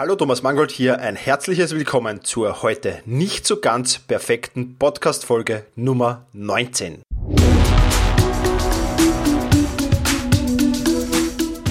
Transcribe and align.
Hallo 0.00 0.16
Thomas 0.16 0.42
Mangold 0.42 0.70
hier, 0.70 0.98
ein 1.00 1.14
herzliches 1.14 1.74
Willkommen 1.74 2.24
zur 2.24 2.62
heute 2.62 3.02
nicht 3.04 3.46
so 3.46 3.60
ganz 3.60 3.98
perfekten 3.98 4.76
Podcast-Folge 4.78 5.66
Nummer 5.76 6.24
19. 6.32 7.02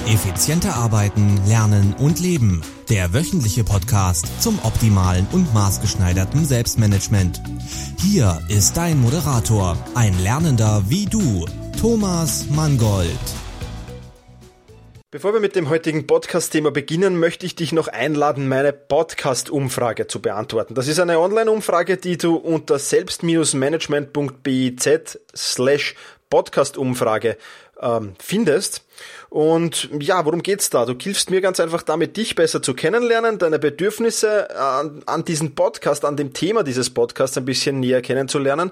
Effizienter 0.06 0.76
arbeiten, 0.76 1.40
lernen 1.48 1.96
und 1.98 2.20
leben. 2.20 2.62
Der 2.90 3.16
wöchentliche 3.16 3.64
Podcast 3.64 4.28
zum 4.44 4.60
optimalen 4.62 5.26
und 5.32 5.52
maßgeschneiderten 5.56 6.46
Selbstmanagement. 6.46 7.42
Hier 7.98 8.40
ist 8.48 8.78
dein 8.78 9.02
Moderator, 9.02 9.76
ein 9.96 10.14
Lernender 10.22 10.84
wie 10.88 11.08
du, 11.08 11.48
Thomas 11.82 12.46
Mangold. 12.52 13.39
Bevor 15.12 15.34
wir 15.34 15.40
mit 15.40 15.56
dem 15.56 15.70
heutigen 15.70 16.06
Podcast-Thema 16.06 16.70
beginnen, 16.70 17.18
möchte 17.18 17.44
ich 17.44 17.56
dich 17.56 17.72
noch 17.72 17.88
einladen, 17.88 18.48
meine 18.48 18.72
Podcast-Umfrage 18.72 20.06
zu 20.06 20.22
beantworten. 20.22 20.76
Das 20.76 20.88
ist 20.88 21.00
eine 21.00 21.20
Online-Umfrage, 21.20 21.98
die 21.98 22.20
du 22.20 22.36
unter 22.36 22.78
selbst-management.biz 22.78 25.18
slash 25.36 25.96
Podcast-Umfrage 26.30 27.38
ähm, 27.82 28.14
findest. 28.20 28.86
Und 29.30 29.90
ja, 30.00 30.26
worum 30.26 30.42
geht's 30.42 30.72
da? 30.72 30.86
Du 30.86 30.96
hilfst 31.00 31.30
mir 31.30 31.40
ganz 31.40 31.60
einfach 31.60 31.84
damit, 31.84 32.18
dich 32.18 32.34
besser 32.34 32.64
zu 32.64 32.74
kennenlernen, 32.74 33.38
deine 33.38 33.60
Bedürfnisse 33.60 34.56
an, 34.58 35.04
an 35.06 35.24
diesen 35.24 35.54
Podcast, 35.54 36.04
an 36.04 36.18
dem 36.18 36.34
Thema 36.34 36.64
dieses 36.64 36.90
Podcasts 36.90 37.38
ein 37.38 37.46
bisschen 37.46 37.80
näher 37.80 38.02
kennenzulernen 38.02 38.72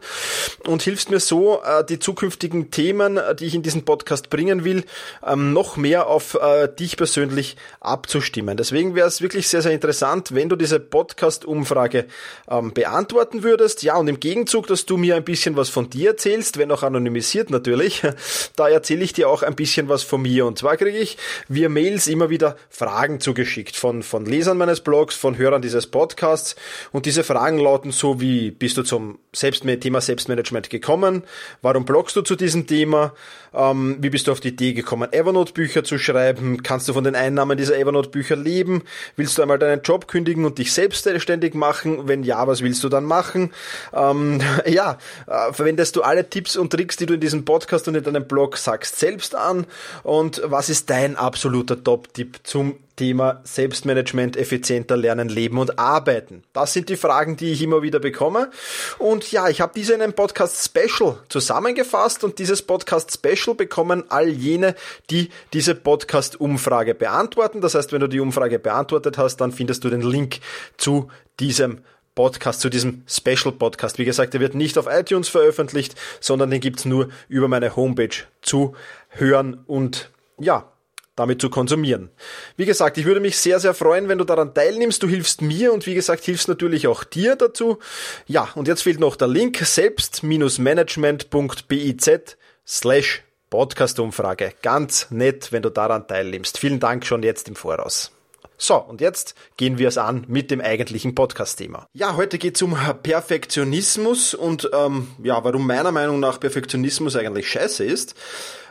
und 0.66 0.82
hilfst 0.82 1.12
mir 1.12 1.20
so, 1.20 1.62
äh, 1.62 1.86
die 1.86 2.00
zukünftigen 2.00 2.72
Themen, 2.72 3.20
die 3.40 3.46
ich 3.46 3.54
in 3.54 3.62
diesen 3.62 3.86
Podcast 3.86 4.32
bringen 4.32 4.64
will, 4.64 4.84
ähm, 5.24 5.54
noch 5.54 5.78
mehr 5.78 6.08
auf 6.08 6.34
äh, 6.34 6.68
dich 6.68 6.98
persönlich 6.98 7.56
abzustimmen. 7.80 8.58
Deswegen 8.58 8.96
wäre 8.96 9.08
es 9.08 9.22
wirklich 9.22 9.48
sehr, 9.48 9.62
sehr 9.62 9.74
interessant, 9.74 10.34
wenn 10.34 10.50
du 10.50 10.56
diese 10.56 10.80
Podcast-Umfrage 10.80 12.06
ähm, 12.50 12.74
beantworten 12.74 13.44
würdest. 13.44 13.84
Ja, 13.84 13.98
und 13.98 14.08
im 14.08 14.20
Gegenzug, 14.20 14.66
dass 14.66 14.88
du 14.88 14.98
mir 14.98 15.18
ein 15.18 15.24
bisschen 15.24 15.56
was 15.56 15.70
von 15.70 15.92
dir 15.92 16.12
erzählst, 16.12 16.58
wenn 16.58 16.72
auch 16.72 16.82
anonymisiert 16.82 17.52
natürlich, 17.52 18.02
da 18.56 18.68
erzähle 18.70 19.04
ich 19.04 19.14
dir 19.14 19.30
auch 19.30 19.44
ein 19.44 19.56
bisschen 19.56 19.88
was 19.88 20.02
von 20.02 20.24
mir 20.24 20.47
und 20.48 20.58
zwar 20.58 20.78
kriege 20.78 20.98
ich 20.98 21.18
via 21.48 21.70
Mails 21.70 22.08
immer 22.08 22.30
wieder 22.30 22.56
Fragen 22.70 23.20
zugeschickt 23.20 23.76
von, 23.76 24.04
von 24.04 24.26
Lesern 24.26 24.58
meines 24.58 24.82
Blogs, 24.82 25.16
von 25.16 25.38
Hörern 25.38 25.62
dieses 25.62 25.88
Podcasts. 25.88 26.56
Und 26.92 27.06
diese 27.06 27.24
Fragen 27.24 27.60
lauten 27.60 27.92
so 27.92 28.20
wie, 28.20 28.52
bist 28.52 28.78
du 28.78 28.84
zum 28.84 29.20
Selbstma 29.34 29.76
Thema 29.76 30.02
Selbstmanagement 30.02 30.70
gekommen? 30.70 31.24
Warum 31.62 31.86
blogst 31.86 32.16
du 32.16 32.22
zu 32.22 32.36
diesem 32.36 32.68
Thema? 32.68 33.14
Ähm, 33.54 33.98
wie 34.00 34.10
bist 34.10 34.28
du 34.28 34.32
auf 34.32 34.40
die 34.40 34.50
Idee 34.50 34.74
gekommen, 34.74 35.12
Evernote-Bücher 35.12 35.84
zu 35.84 35.98
schreiben? 35.98 36.64
Kannst 36.64 36.88
du 36.88 36.94
von 36.94 37.04
den 37.04 37.16
Einnahmen 37.16 37.58
dieser 37.58 37.78
Evernote-Bücher 37.78 38.36
leben? 38.36 38.84
Willst 39.16 39.38
du 39.38 39.42
einmal 39.42 39.60
deinen 39.60 39.82
Job 39.82 40.08
kündigen 40.08 40.46
und 40.46 40.58
dich 40.58 40.74
selbstständig 40.74 41.54
machen? 41.54 42.08
Wenn 42.08 42.24
ja, 42.24 42.48
was 42.48 42.62
willst 42.62 42.84
du 42.84 42.90
dann 42.90 43.06
machen? 43.06 43.52
Ähm, 43.94 44.40
ja, 44.66 44.98
äh, 45.28 45.54
verwendest 45.54 45.96
du 45.96 46.04
alle 46.04 46.30
Tipps 46.30 46.56
und 46.56 46.72
Tricks, 46.72 46.98
die 46.98 47.06
du 47.06 47.16
in 47.16 47.20
diesem 47.20 47.46
Podcast 47.46 47.88
und 47.88 47.96
in 47.96 48.04
deinem 48.04 48.28
Blog 48.28 48.58
sagst, 48.58 49.00
selbst 49.00 49.36
an? 49.36 49.66
Und 50.04 50.37
was 50.46 50.70
ist 50.70 50.90
dein 50.90 51.16
absoluter 51.16 51.84
Top-Tipp 51.84 52.40
zum 52.44 52.76
Thema 52.96 53.42
Selbstmanagement, 53.44 54.38
effizienter 54.38 54.98
lernen, 54.98 55.30
leben 55.30 55.58
und 55.58 55.78
arbeiten? 55.78 56.44
Das 56.54 56.74
sind 56.74 56.90
die 56.90 56.98
Fragen, 56.98 57.38
die 57.38 57.52
ich 57.52 57.62
immer 57.62 57.82
wieder 57.82 58.00
bekomme. 58.00 58.50
Und 58.98 59.32
ja, 59.32 59.50
ich 59.50 59.62
habe 59.62 59.74
diese 59.76 59.94
in 59.94 60.02
einem 60.02 60.14
Podcast 60.14 60.64
Special 60.66 61.18
zusammengefasst 61.30 62.24
und 62.24 62.40
dieses 62.40 62.62
Podcast 62.62 63.12
Special 63.14 63.56
bekommen 63.56 64.04
all 64.10 64.30
jene, 64.30 64.76
die 65.10 65.30
diese 65.54 65.76
Podcast 65.76 66.40
Umfrage 66.40 66.96
beantworten. 66.96 67.62
Das 67.62 67.76
heißt, 67.76 67.92
wenn 67.92 68.02
du 68.02 68.08
die 68.08 68.20
Umfrage 68.20 68.60
beantwortet 68.60 69.18
hast, 69.18 69.38
dann 69.38 69.52
findest 69.52 69.84
du 69.84 69.90
den 69.90 70.02
Link 70.02 70.40
zu 70.78 71.10
diesem 71.40 71.82
Podcast, 72.18 72.62
zu 72.62 72.70
diesem 72.70 73.04
Special 73.06 73.52
Podcast. 73.52 74.00
Wie 74.00 74.06
gesagt, 74.06 74.34
der 74.34 74.42
wird 74.42 74.56
nicht 74.56 74.80
auf 74.80 74.88
iTunes 74.90 75.30
veröffentlicht, 75.30 75.94
sondern 76.20 76.50
den 76.50 76.62
gibt's 76.62 76.84
nur 76.84 77.10
über 77.30 77.48
meine 77.48 77.76
Homepage 77.76 78.10
zu 78.42 78.76
hören 79.10 79.64
und 79.68 80.10
ja, 80.40 80.72
damit 81.18 81.42
zu 81.42 81.50
konsumieren. 81.50 82.10
Wie 82.56 82.66
gesagt, 82.66 82.98
ich 82.98 83.04
würde 83.06 83.20
mich 83.20 83.38
sehr, 83.38 83.60
sehr 83.60 83.74
freuen, 83.74 84.08
wenn 84.08 84.20
du 84.20 84.24
daran 84.24 84.54
teilnimmst. 84.54 85.04
Du 85.04 85.08
hilfst 85.08 85.42
mir 85.42 85.74
und 85.74 85.86
wie 85.86 85.96
gesagt, 85.96 86.24
hilfst 86.24 86.48
natürlich 86.48 86.88
auch 86.88 87.04
dir 87.04 87.36
dazu. 87.36 87.80
Ja, 88.28 88.48
und 88.56 88.70
jetzt 88.70 88.84
fehlt 88.84 89.00
noch 89.00 89.18
der 89.18 89.28
Link 89.28 89.58
selbst-management.biz 89.58 92.38
slash 92.66 93.24
Podcast-Umfrage. 93.50 94.54
Ganz 94.62 95.08
nett, 95.10 95.52
wenn 95.52 95.64
du 95.64 95.70
daran 95.70 96.08
teilnimmst. 96.08 96.60
Vielen 96.60 96.80
Dank 96.80 97.06
schon 97.06 97.24
jetzt 97.24 97.48
im 97.48 97.56
Voraus. 97.56 98.12
So, 98.60 98.76
und 98.76 99.02
jetzt 99.02 99.36
gehen 99.56 99.78
wir 99.78 99.88
es 99.88 100.00
an 100.00 100.26
mit 100.28 100.50
dem 100.50 100.62
eigentlichen 100.62 101.14
Podcast-Thema. 101.14 101.88
Ja, 101.94 102.16
heute 102.16 102.40
geht 102.40 102.56
es 102.56 102.64
um 102.64 102.76
Perfektionismus 103.04 104.34
und 104.34 104.68
ähm, 104.74 105.10
ja, 105.24 105.44
warum 105.44 105.68
meiner 105.68 105.92
Meinung 105.92 106.20
nach 106.20 106.40
Perfektionismus 106.40 107.16
eigentlich 107.16 107.48
scheiße 107.50 107.86
ist. 107.86 108.16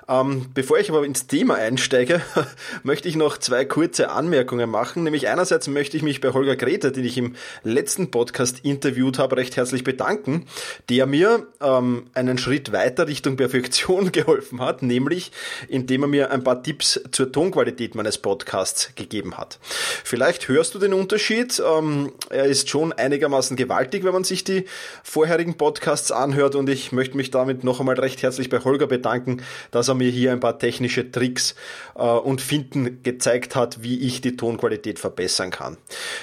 Ähm, 0.09 0.47
bevor 0.55 0.79
ich 0.79 0.89
aber 0.91 1.05
ins 1.05 1.27
Thema 1.27 1.55
einsteige, 1.57 2.21
möchte 2.85 3.09
ich 3.09 3.17
noch 3.17 3.39
zwei 3.39 3.65
kurze 3.65 4.11
Anmerkungen 4.11 4.71
machen. 4.71 5.03
Nämlich 5.03 5.29
einerseits 5.29 5.67
möchte 5.67 5.97
ich 5.97 6.03
mich 6.05 6.21
bei 6.21 6.33
Holger 6.33 6.55
Grete, 6.55 6.93
den 6.93 7.05
ich 7.05 7.19
im 7.19 7.35
letzten 7.65 8.11
Podcast 8.13 8.61
interviewt 8.63 9.19
habe, 9.19 9.37
recht 9.37 9.57
herzlich 9.57 9.83
bedanken, 9.83 10.47
der 10.89 11.07
mir 11.07 11.47
ähm, 11.61 12.07
einen 12.15 12.39
Schritt 12.39 12.73
weiter 12.73 13.09
Richtung 13.09 13.37
Perfektion 13.37 14.13
geholfen 14.13 14.61
hat, 14.61 14.83
nämlich 14.83 15.33
indem 15.69 16.05
er 16.05 16.09
mir 16.09 16.31
ein 16.31 16.45
paar 16.45 16.63
Tipps 16.63 17.01
zur 17.11 17.33
Tonqualität 17.33 17.97
meines 17.97 18.19
Podcasts 18.19 18.95
gegeben 18.95 19.37
hat. 19.37 19.59
Vielleicht 20.05 20.47
hörst 20.47 20.75
du 20.75 20.79
den 20.79 20.93
Unterschied. 20.93 21.61
Ähm, 21.67 22.13
er 22.31 22.45
ist 22.45 22.71
schon 22.71 22.93
einigermaßen 22.93 23.57
gewaltig, 23.57 24.05
wenn 24.05 24.13
man 24.13 24.25
sich 24.25 24.45
die 24.45 24.67
vorherigen 25.03 25.57
Podcasts 25.57 26.13
anhört 26.13 26.55
und 26.55 26.69
ich 26.69 26.93
möchte 26.93 27.17
mich 27.17 27.33
damit 27.33 27.65
noch 27.65 27.81
einmal 27.81 27.99
recht 27.99 28.23
herzlich 28.23 28.49
bei 28.49 28.61
Holger 28.61 28.87
bedanken, 28.87 29.43
dass 29.73 29.89
er 29.89 29.96
mir 29.97 30.11
hier 30.11 30.33
ein 30.33 30.41
paar 30.41 30.59
technische 30.59 31.11
Tricks 31.11 31.55
äh, 31.97 32.03
und 32.03 32.41
Finden 32.41 33.03
gezeigt 33.03 33.57
hat, 33.57 33.83
wie 33.83 34.01
ich 34.01 34.21
die 34.21 34.37
Tonqualität 34.37 34.99
verbessern 34.99 35.51
kann. 35.51 35.77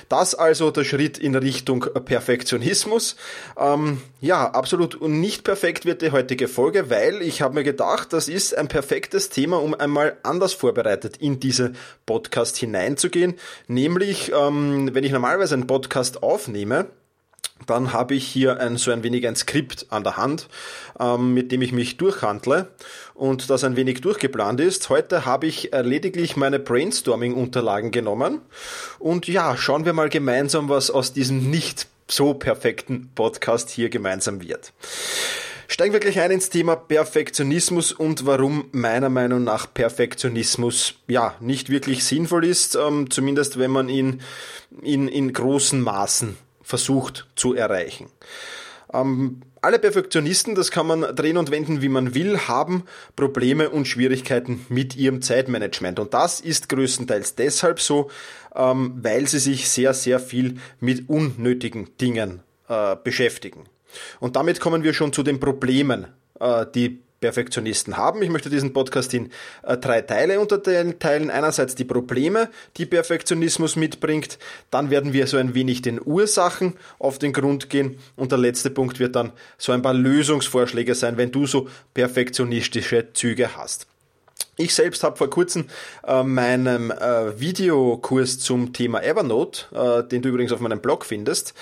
Das 0.10 0.36
also 0.36 0.72
der 0.72 0.84
Schritt 0.84 1.18
in 1.18 1.36
Richtung 1.36 1.82
Perfektionismus. 2.06 3.16
Ähm, 3.58 4.02
ja, 4.22 4.50
absolut 4.50 5.02
nicht 5.02 5.44
perfekt 5.44 5.86
wird 5.86 6.02
die 6.02 6.12
heutige 6.12 6.48
Folge, 6.48 6.90
weil 6.90 7.22
ich 7.22 7.42
habe 7.42 7.56
mir 7.56 7.64
gedacht, 7.64 8.14
das 8.14 8.28
ist 8.28 8.58
ein 8.58 8.68
perfektes 8.68 9.30
Thema, 9.30 9.62
um 9.62 9.74
einmal 9.74 10.18
anders 10.24 10.54
vorbereitet 10.54 11.18
in 11.18 11.40
diese 11.40 11.74
Podcast 12.06 12.58
hineinzugehen. 12.58 13.36
Nämlich, 13.68 14.32
ähm, 14.32 14.90
wenn 14.94 15.04
ich 15.04 15.12
normalerweise 15.12 15.56
einen 15.56 15.68
Podcast 15.68 16.24
aufnehme, 16.24 16.88
dann 17.66 17.94
habe 17.94 18.16
ich 18.16 18.26
hier 18.26 18.60
ein, 18.60 18.78
so 18.78 18.92
ein 18.92 19.04
wenig 19.04 19.28
ein 19.28 19.36
Skript 19.36 19.88
an 19.90 20.04
der 20.04 20.18
Hand, 20.18 20.48
ähm, 21.00 21.34
mit 21.34 21.52
dem 21.52 21.62
ich 21.62 21.72
mich 21.72 21.98
durchhandle 21.98 22.68
und 23.14 23.50
das 23.50 23.64
ein 23.64 23.76
wenig 23.76 24.02
durchgeplant 24.02 24.60
ist. 24.60 24.90
Heute 24.90 25.26
habe 25.26 25.48
ich 25.48 25.74
äh, 25.74 25.82
lediglich 25.82 26.36
meine 26.36 26.60
Brainstorming-Unterlagen 26.60 27.92
genommen 27.92 28.42
und 29.00 29.28
ja, 29.28 29.56
schauen 29.58 29.86
wir 29.86 29.94
mal 29.94 30.10
gemeinsam, 30.10 30.70
was 30.70 30.92
aus 30.92 31.14
diesem 31.14 31.50
nicht 31.50 31.88
so 32.08 32.34
perfekten 32.34 33.10
Podcast 33.16 33.70
hier 33.70 33.90
gemeinsam 33.90 34.42
wird. 34.42 34.74
Steigen 35.68 35.94
wir 35.94 36.00
gleich 36.00 36.20
ein 36.20 36.30
ins 36.30 36.50
Thema 36.50 36.76
Perfektionismus 36.76 37.92
und 37.92 38.26
warum 38.28 38.66
meiner 38.74 39.10
Meinung 39.10 39.44
nach 39.44 39.74
Perfektionismus 39.74 40.96
ja 41.08 41.36
nicht 41.40 41.70
wirklich 41.70 42.04
sinnvoll 42.04 42.46
ist, 42.46 42.76
ähm, 42.76 43.10
zumindest 43.10 43.58
wenn 43.58 43.72
man 43.72 43.90
ihn 43.90 44.22
in, 44.84 45.08
in 45.08 45.34
großen 45.34 45.82
Maßen 45.82 46.38
versucht 46.64 47.28
zu 47.36 47.54
erreichen. 47.54 48.08
Ähm, 48.94 49.42
alle 49.62 49.80
Perfektionisten, 49.80 50.56
das 50.56 50.72
kann 50.72 50.88
man 50.88 51.02
drehen 51.16 51.38
und 51.38 51.50
wenden, 51.50 51.82
wie 51.82 51.90
man 51.90 52.14
will, 52.16 52.38
haben 52.38 52.84
Probleme 53.16 53.70
und 53.70 53.88
Schwierigkeiten 53.88 54.66
mit 54.68 54.96
ihrem 54.96 55.22
Zeitmanagement. 55.22 56.00
Und 56.00 56.14
das 56.14 56.42
ist 56.42 56.68
größtenteils 56.68 57.36
deshalb 57.36 57.80
so, 57.80 58.10
ähm, 58.56 59.00
weil 59.02 59.28
sie 59.28 59.40
sich 59.40 59.70
sehr, 59.70 59.94
sehr 59.94 60.20
viel 60.20 60.56
mit 60.80 61.08
unnötigen 61.08 61.96
Dingen 61.98 62.42
äh, 62.68 62.96
beschäftigen. 63.02 63.64
Und 64.20 64.36
damit 64.36 64.60
kommen 64.60 64.84
wir 64.84 64.94
schon 64.94 65.14
zu 65.14 65.24
den 65.24 65.40
Problemen, 65.40 66.08
äh, 66.40 66.66
die 66.76 67.02
Perfektionisten 67.24 67.96
haben. 67.96 68.22
Ich 68.22 68.30
möchte 68.30 68.50
diesen 68.50 68.74
Podcast 68.74 69.14
in 69.14 69.32
äh, 69.66 69.78
drei 69.78 70.02
Teile 70.02 70.42
unterteilen. 70.42 71.30
Einerseits 71.30 71.74
die 71.74 71.86
Probleme, 71.86 72.50
die 72.76 72.86
Perfektionismus 72.86 73.78
mitbringt. 73.78 74.38
Dann 74.72 74.90
werden 74.90 75.14
wir 75.14 75.26
so 75.28 75.38
ein 75.38 75.56
wenig 75.56 75.82
den 75.82 76.02
Ursachen 76.04 76.74
auf 77.00 77.20
den 77.20 77.32
Grund 77.32 77.70
gehen. 77.70 77.98
Und 78.18 78.34
der 78.34 78.40
letzte 78.40 78.72
Punkt 78.72 79.00
wird 79.00 79.16
dann 79.16 79.32
so 79.58 79.72
ein 79.72 79.82
paar 79.82 79.94
Lösungsvorschläge 79.94 80.96
sein, 80.96 81.16
wenn 81.16 81.32
du 81.32 81.48
so 81.48 81.70
perfektionistische 81.94 83.14
Züge 83.14 83.56
hast. 83.56 83.88
Ich 84.58 84.76
selbst 84.76 85.02
habe 85.06 85.16
vor 85.16 85.30
kurzem 85.30 85.70
äh, 86.06 86.24
meinen 86.24 86.92
äh, 86.92 87.40
Videokurs 87.40 88.40
zum 88.40 88.74
Thema 88.74 89.02
Evernote, 89.02 89.66
äh, 89.74 90.08
den 90.10 90.22
du 90.22 90.28
übrigens 90.28 90.52
auf 90.52 90.60
meinem 90.60 90.82
Blog 90.82 91.06
findest, 91.06 91.54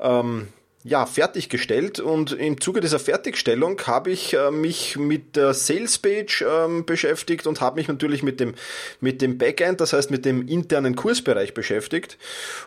ähm, 0.00 0.48
ja, 0.82 1.04
fertiggestellt 1.04 2.00
und 2.00 2.32
im 2.32 2.58
Zuge 2.58 2.80
dieser 2.80 2.98
Fertigstellung 2.98 3.78
habe 3.86 4.10
ich 4.10 4.32
äh, 4.32 4.50
mich 4.50 4.96
mit 4.96 5.36
der 5.36 5.52
Sales 5.52 5.98
Page 5.98 6.42
ähm, 6.48 6.86
beschäftigt 6.86 7.46
und 7.46 7.60
habe 7.60 7.76
mich 7.76 7.88
natürlich 7.88 8.22
mit 8.22 8.40
dem, 8.40 8.54
mit 8.98 9.20
dem 9.20 9.36
Backend, 9.36 9.82
das 9.82 9.92
heißt 9.92 10.10
mit 10.10 10.24
dem 10.24 10.48
internen 10.48 10.96
Kursbereich 10.96 11.52
beschäftigt. 11.52 12.16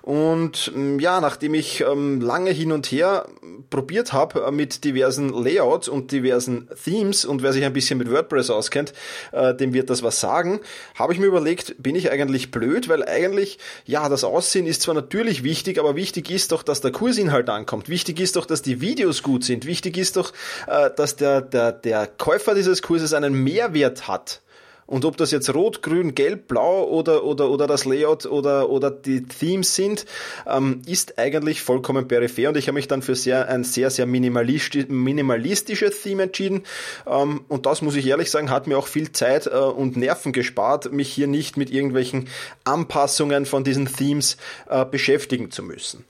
Und 0.04 0.72
ähm, 0.76 1.00
ja, 1.00 1.22
nachdem 1.22 1.56
ich 1.56 1.82
ähm, 1.82 2.22
lange 2.22 2.52
hin 2.52 2.72
und 2.72 2.86
her 2.86 3.28
probiert 3.72 4.14
habe 4.14 4.44
äh, 4.44 4.52
mit 4.52 4.84
diversen 4.84 5.30
Layouts 5.30 5.88
und 5.88 6.12
diversen 6.12 6.70
Themes 6.84 7.26
und 7.26 7.42
wer 7.42 7.52
sich 7.52 7.66
ein 7.66 7.74
bisschen 7.74 7.98
mit 7.98 8.12
WordPress 8.12 8.52
auskennt, 8.52 8.94
äh, 9.32 9.56
dem 9.56 9.74
wird 9.74 9.90
das 9.90 10.04
was 10.04 10.20
sagen, 10.20 10.60
habe 10.94 11.14
ich 11.14 11.20
mir 11.20 11.26
überlegt, 11.26 11.82
bin 11.82 11.96
ich 11.96 12.12
eigentlich 12.12 12.52
blöd, 12.52 12.90
weil 12.90 13.04
eigentlich, 13.04 13.58
ja, 13.86 14.08
das 14.08 14.24
Aussehen 14.24 14.68
ist 14.68 14.84
zwar 14.84 14.94
natürlich 14.94 15.44
wichtig, 15.44 15.80
aber 15.80 15.96
wichtig 15.96 16.30
ist 16.30 16.52
doch, 16.52 16.62
dass 16.62 16.82
der 16.82 16.92
Kursinhalt 16.92 17.50
ankommt. 17.50 17.90
Wichtig 17.90 18.03
Wichtig 18.04 18.20
ist 18.20 18.36
doch, 18.36 18.46
dass 18.46 18.62
die 18.62 18.82
Videos 18.82 19.24
gut 19.24 19.46
sind. 19.46 19.66
Wichtig 19.66 19.96
ist 19.96 20.18
doch, 20.18 20.34
äh, 20.68 20.90
dass 20.94 21.16
der, 21.16 21.40
der, 21.40 21.72
der 21.72 22.06
Käufer 22.06 22.54
dieses 22.54 22.82
Kurses 22.82 23.14
einen 23.14 23.34
Mehrwert 23.34 24.10
hat. 24.10 24.42
Und 24.86 25.06
ob 25.06 25.16
das 25.16 25.32
jetzt 25.32 25.54
rot, 25.54 25.82
grün, 25.82 26.14
gelb, 26.14 26.50
blau 26.50 26.84
oder, 26.84 27.24
oder, 27.24 27.50
oder 27.50 27.66
das 27.66 27.86
Layout 27.86 28.26
oder, 28.26 28.70
oder 28.70 28.92
die 28.92 29.24
Themes 29.24 29.74
sind, 29.74 30.06
ähm, 30.46 30.82
ist 30.86 31.18
eigentlich 31.18 31.62
vollkommen 31.62 32.10
peripher. 32.10 32.50
Und 32.50 32.58
ich 32.58 32.68
habe 32.68 32.76
mich 32.76 32.90
dann 32.90 33.02
für 33.02 33.16
sehr, 33.16 33.48
ein 33.48 33.64
sehr, 33.64 33.90
sehr 33.90 34.06
minimalistisch, 34.06 34.90
minimalistisches 34.90 36.02
Theme 36.02 36.24
entschieden. 36.24 36.64
Ähm, 37.08 37.46
und 37.48 37.66
das 37.66 37.82
muss 37.82 37.96
ich 37.96 38.06
ehrlich 38.06 38.30
sagen, 38.30 38.50
hat 38.50 38.68
mir 38.68 38.78
auch 38.78 38.88
viel 38.88 39.14
Zeit 39.14 39.48
äh, 39.48 39.52
und 39.52 39.96
Nerven 39.96 40.34
gespart, 40.34 40.92
mich 40.92 41.08
hier 41.14 41.28
nicht 41.28 41.56
mit 41.56 41.72
irgendwelchen 41.72 42.28
Anpassungen 42.66 43.46
von 43.46 43.64
diesen 43.64 43.86
Themes 43.86 44.36
äh, 44.68 44.84
beschäftigen 44.84 45.50
zu 45.52 45.64
müssen. 45.64 46.04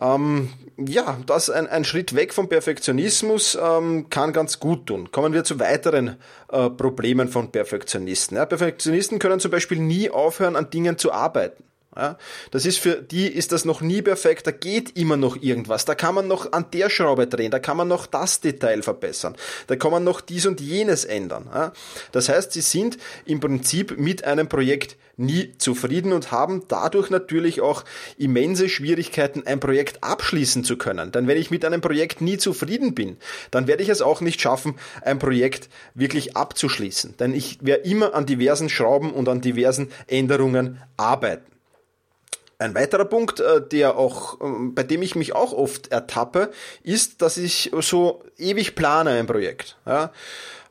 Ähm, 0.00 0.48
ja, 0.78 1.18
das 1.26 1.48
ein, 1.48 1.66
ein 1.66 1.84
Schritt 1.84 2.14
weg 2.14 2.34
vom 2.34 2.48
Perfektionismus 2.48 3.58
ähm, 3.60 4.10
kann 4.10 4.32
ganz 4.32 4.60
gut 4.60 4.86
tun. 4.86 5.10
Kommen 5.10 5.32
wir 5.32 5.44
zu 5.44 5.58
weiteren 5.58 6.16
äh, 6.50 6.68
Problemen 6.68 7.28
von 7.28 7.50
Perfektionisten. 7.50 8.36
Ja, 8.36 8.44
Perfektionisten 8.44 9.18
können 9.18 9.40
zum 9.40 9.50
Beispiel 9.50 9.78
nie 9.78 10.10
aufhören, 10.10 10.56
an 10.56 10.70
Dingen 10.70 10.98
zu 10.98 11.12
arbeiten. 11.12 11.64
Ja, 11.96 12.18
das 12.50 12.66
ist 12.66 12.78
für 12.78 12.96
die 13.02 13.26
ist 13.26 13.52
das 13.52 13.64
noch 13.64 13.80
nie 13.80 14.02
perfekt, 14.02 14.46
da 14.46 14.50
geht 14.50 14.98
immer 14.98 15.16
noch 15.16 15.40
irgendwas, 15.40 15.86
da 15.86 15.94
kann 15.94 16.14
man 16.14 16.28
noch 16.28 16.52
an 16.52 16.66
der 16.72 16.90
Schraube 16.90 17.26
drehen, 17.26 17.50
da 17.50 17.58
kann 17.58 17.78
man 17.78 17.88
noch 17.88 18.06
das 18.06 18.40
Detail 18.40 18.82
verbessern, 18.82 19.34
da 19.66 19.76
kann 19.76 19.90
man 19.90 20.04
noch 20.04 20.20
dies 20.20 20.44
und 20.44 20.60
jenes 20.60 21.06
ändern. 21.06 21.48
Ja. 21.52 21.72
Das 22.12 22.28
heißt, 22.28 22.52
sie 22.52 22.60
sind 22.60 22.98
im 23.24 23.40
Prinzip 23.40 23.98
mit 23.98 24.24
einem 24.24 24.48
Projekt 24.48 24.96
nie 25.16 25.54
zufrieden 25.58 26.12
und 26.12 26.30
haben 26.30 26.64
dadurch 26.68 27.10
natürlich 27.10 27.60
auch 27.60 27.84
immense 28.18 28.68
Schwierigkeiten, 28.68 29.46
ein 29.46 29.60
Projekt 29.60 30.04
abschließen 30.04 30.64
zu 30.64 30.76
können. 30.76 31.12
Denn 31.12 31.26
wenn 31.26 31.38
ich 31.38 31.50
mit 31.50 31.64
einem 31.64 31.80
Projekt 31.80 32.20
nie 32.20 32.36
zufrieden 32.36 32.94
bin, 32.94 33.16
dann 33.50 33.66
werde 33.66 33.82
ich 33.82 33.88
es 33.88 34.02
auch 34.02 34.20
nicht 34.20 34.40
schaffen, 34.40 34.74
ein 35.02 35.18
Projekt 35.18 35.68
wirklich 35.94 36.36
abzuschließen. 36.36 37.16
Denn 37.16 37.34
ich 37.34 37.58
werde 37.62 37.88
immer 37.88 38.14
an 38.14 38.26
diversen 38.26 38.68
Schrauben 38.68 39.12
und 39.12 39.28
an 39.28 39.40
diversen 39.40 39.90
Änderungen 40.06 40.82
arbeiten. 40.96 41.55
Ein 42.58 42.74
weiterer 42.74 43.04
Punkt, 43.04 43.40
äh, 43.40 43.60
der 43.60 43.96
auch, 43.96 44.40
ähm, 44.40 44.74
bei 44.74 44.82
dem 44.82 45.02
ich 45.02 45.14
mich 45.14 45.34
auch 45.34 45.52
oft 45.52 45.92
ertappe, 45.92 46.50
ist, 46.82 47.20
dass 47.20 47.36
ich 47.36 47.70
so 47.80 48.22
ewig 48.38 48.74
plane 48.74 49.10
ein 49.10 49.26
Projekt. 49.26 49.76
Ja? 49.84 50.10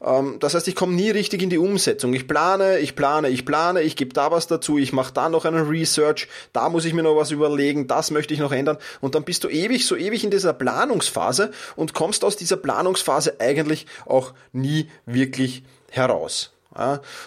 Ähm, 0.03 0.37
das 0.39 0.55
heißt, 0.55 0.67
ich 0.67 0.73
komme 0.73 0.93
nie 0.93 1.11
richtig 1.11 1.43
in 1.43 1.51
die 1.51 1.59
Umsetzung. 1.59 2.15
Ich 2.15 2.27
plane, 2.27 2.79
ich 2.79 2.95
plane, 2.95 3.29
ich 3.29 3.45
plane, 3.45 3.81
ich 3.81 3.95
gebe 3.95 4.13
da 4.13 4.31
was 4.31 4.47
dazu, 4.47 4.79
ich 4.79 4.93
mache 4.93 5.13
da 5.13 5.29
noch 5.29 5.45
einen 5.45 5.67
Research, 5.67 6.27
da 6.53 6.69
muss 6.69 6.85
ich 6.85 6.93
mir 6.93 7.03
noch 7.03 7.17
was 7.17 7.29
überlegen, 7.29 7.85
das 7.85 8.09
möchte 8.09 8.33
ich 8.33 8.39
noch 8.39 8.51
ändern. 8.51 8.77
Und 8.99 9.13
dann 9.13 9.23
bist 9.23 9.43
du 9.43 9.47
ewig, 9.47 9.85
so 9.85 9.95
ewig 9.95 10.23
in 10.23 10.31
dieser 10.31 10.53
Planungsphase 10.53 11.51
und 11.75 11.93
kommst 11.93 12.23
aus 12.25 12.35
dieser 12.35 12.57
Planungsphase 12.57 13.35
eigentlich 13.39 13.85
auch 14.07 14.33
nie 14.53 14.89
wirklich 15.05 15.61
heraus. 15.91 16.54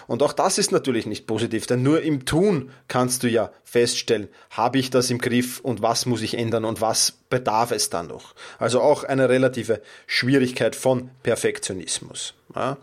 Und 0.07 0.23
auch 0.23 0.33
das 0.33 0.57
ist 0.57 0.71
natürlich 0.71 1.05
nicht 1.05 1.25
positiv, 1.25 1.65
denn 1.65 1.81
nur 1.81 2.01
im 2.01 2.25
Tun 2.25 2.71
kannst 2.87 3.23
du 3.23 3.29
ja 3.29 3.51
feststellen, 3.63 4.27
habe 4.51 4.77
ich 4.77 4.89
das 4.91 5.09
im 5.09 5.17
Griff 5.17 5.59
und 5.59 5.81
was 5.81 6.05
muss 6.05 6.21
ich 6.21 6.37
ändern 6.37 6.65
und 6.65 6.81
was 6.81 7.18
bedarf 7.29 7.71
es 7.71 7.89
dann 7.89 8.07
noch. 8.07 8.33
Also 8.57 8.81
auch 8.81 9.03
eine 9.03 9.29
relative 9.29 9.81
Schwierigkeit 10.07 10.75
von 10.75 11.11
Perfektionismus. 11.23 12.33
Ja. 12.55 12.77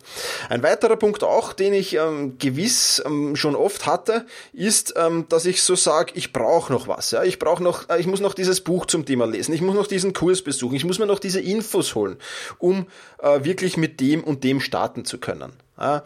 Ein 0.48 0.62
weiterer 0.62 0.96
Punkt 0.96 1.24
auch, 1.24 1.52
den 1.52 1.74
ich 1.74 1.94
ähm, 1.94 2.38
gewiss 2.38 3.02
ähm, 3.04 3.34
schon 3.34 3.56
oft 3.56 3.86
hatte, 3.86 4.24
ist, 4.52 4.94
ähm, 4.96 5.26
dass 5.28 5.44
ich 5.44 5.62
so 5.62 5.74
sage, 5.74 6.12
ich 6.14 6.32
brauche 6.32 6.72
noch 6.72 6.86
was. 6.86 7.10
Ja? 7.10 7.24
Ich 7.24 7.40
brauche 7.40 7.62
noch, 7.62 7.88
äh, 7.88 7.98
ich 7.98 8.06
muss 8.06 8.20
noch 8.20 8.34
dieses 8.34 8.60
Buch 8.60 8.86
zum 8.86 9.04
Thema 9.04 9.26
lesen, 9.26 9.52
ich 9.52 9.62
muss 9.62 9.74
noch 9.74 9.88
diesen 9.88 10.12
Kurs 10.12 10.42
besuchen, 10.42 10.76
ich 10.76 10.84
muss 10.84 11.00
mir 11.00 11.06
noch 11.06 11.18
diese 11.18 11.40
Infos 11.40 11.96
holen, 11.96 12.16
um 12.58 12.86
äh, 13.18 13.42
wirklich 13.42 13.76
mit 13.76 13.98
dem 13.98 14.22
und 14.22 14.44
dem 14.44 14.60
starten 14.60 15.04
zu 15.04 15.18
können. 15.18 15.52
Ja, 15.78 16.04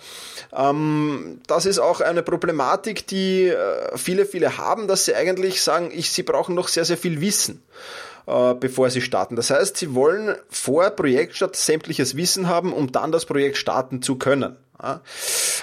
ähm, 0.53 1.41
das 1.47 1.67
ist 1.67 1.79
auch 1.79 2.01
eine 2.01 2.23
Problematik, 2.23 3.07
die 3.07 3.47
äh, 3.49 3.97
viele, 3.97 4.25
viele 4.25 4.57
haben, 4.59 4.89
dass 4.89 5.05
sie 5.05 5.15
eigentlich 5.15 5.63
sagen, 5.63 5.91
ich, 5.95 6.11
sie 6.11 6.25
brauchen 6.25 6.57
noch 6.57 6.67
sehr, 6.67 6.85
sehr 6.85 6.97
viel 6.97 7.21
Wissen 7.21 7.63
äh, 8.27 8.55
bevor 8.55 8.91
sie 8.91 9.01
starten. 9.01 9.37
Das 9.37 9.51
heißt, 9.51 9.77
sie 9.77 9.95
wollen 9.95 10.37
vor 10.49 10.91
Projektstart 10.91 11.57
sämtliches 11.57 12.17
Wissen 12.17 12.49
haben, 12.49 12.73
um 12.73 12.93
dann 12.93 13.13
das 13.13 13.27
Projekt 13.27 13.57
starten 13.57 14.03
zu 14.03 14.17
können. 14.17 14.57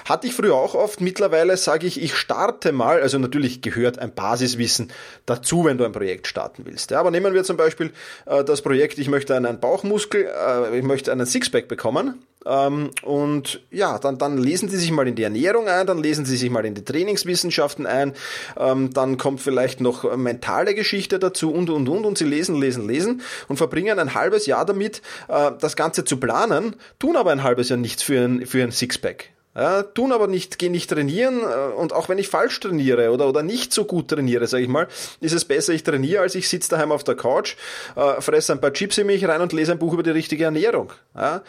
Hatte 0.05 0.27
ich 0.27 0.33
früher 0.33 0.55
auch 0.55 0.75
oft. 0.75 1.01
Mittlerweile 1.01 1.57
sage 1.57 1.87
ich, 1.87 2.01
ich 2.01 2.15
starte 2.15 2.71
mal. 2.71 3.01
Also 3.01 3.17
natürlich 3.17 3.61
gehört 3.61 3.99
ein 3.99 4.13
Basiswissen 4.13 4.91
dazu, 5.25 5.65
wenn 5.65 5.77
du 5.77 5.85
ein 5.85 5.91
Projekt 5.91 6.27
starten 6.27 6.65
willst. 6.65 6.93
Aber 6.93 7.11
nehmen 7.11 7.33
wir 7.33 7.43
zum 7.43 7.57
Beispiel 7.57 7.91
äh, 8.25 8.43
das 8.43 8.61
Projekt, 8.61 8.99
ich 8.99 9.09
möchte 9.09 9.35
einen 9.35 9.59
Bauchmuskel, 9.59 10.27
äh, 10.27 10.77
ich 10.77 10.83
möchte 10.83 11.11
einen 11.11 11.25
Sixpack 11.25 11.67
bekommen. 11.67 12.23
Ähm, 12.45 12.91
und 13.03 13.61
ja, 13.71 13.99
dann, 13.99 14.17
dann 14.17 14.37
lesen 14.37 14.69
Sie 14.69 14.77
sich 14.77 14.91
mal 14.91 15.07
in 15.07 15.15
die 15.15 15.23
Ernährung 15.23 15.67
ein, 15.67 15.87
dann 15.87 15.97
lesen 15.97 16.25
Sie 16.25 16.37
sich 16.37 16.49
mal 16.49 16.65
in 16.65 16.75
die 16.75 16.85
Trainingswissenschaften 16.85 17.85
ein, 17.85 18.13
ähm, 18.57 18.93
dann 18.93 19.17
kommt 19.17 19.41
vielleicht 19.41 19.81
noch 19.81 20.15
mentale 20.15 20.75
Geschichte 20.75 21.19
dazu 21.19 21.51
und, 21.51 21.69
und, 21.69 21.89
und, 21.89 22.05
und 22.05 22.17
Sie 22.17 22.25
lesen, 22.25 22.59
lesen, 22.59 22.87
lesen 22.87 23.21
und 23.47 23.57
verbringen 23.57 23.99
ein 23.99 24.13
halbes 24.13 24.45
Jahr 24.45 24.65
damit, 24.65 25.01
äh, 25.27 25.51
das 25.59 25.75
Ganze 25.75 26.05
zu 26.05 26.17
planen, 26.17 26.75
tun 26.99 27.15
aber 27.15 27.31
ein 27.31 27.43
halbes 27.43 27.69
Jahr 27.69 27.77
nichts 27.77 28.03
für 28.03 28.23
ein, 28.23 28.45
für 28.45 28.63
ein 28.63 28.71
Sixpack. 28.71 29.31
Ja, 29.57 29.81
tun 29.81 30.11
aber 30.11 30.27
nicht, 30.27 30.59
gehen 30.59 30.71
nicht 30.71 30.87
trainieren 30.87 31.41
äh, 31.41 31.73
und 31.73 31.91
auch 31.91 32.09
wenn 32.09 32.19
ich 32.19 32.27
falsch 32.27 32.59
trainiere 32.59 33.09
oder, 33.09 33.27
oder 33.27 33.41
nicht 33.41 33.73
so 33.73 33.85
gut 33.85 34.07
trainiere, 34.09 34.45
sage 34.45 34.61
ich 34.61 34.69
mal, 34.69 34.87
ist 35.19 35.33
es 35.33 35.45
besser, 35.45 35.73
ich 35.73 35.81
trainiere, 35.81 36.21
als 36.21 36.35
ich 36.35 36.47
sitze 36.47 36.69
daheim 36.69 36.91
auf 36.91 37.03
der 37.03 37.15
Couch, 37.15 37.55
äh, 37.95 38.21
fresse 38.21 38.53
ein 38.53 38.61
paar 38.61 38.71
Chips 38.71 38.99
in 38.99 39.07
mich 39.07 39.27
rein 39.27 39.41
und 39.41 39.53
lese 39.53 39.71
ein 39.71 39.79
Buch 39.79 39.93
über 39.93 40.03
die 40.03 40.11
richtige 40.11 40.43
Ernährung. 40.43 40.93
Ja, 41.15 41.41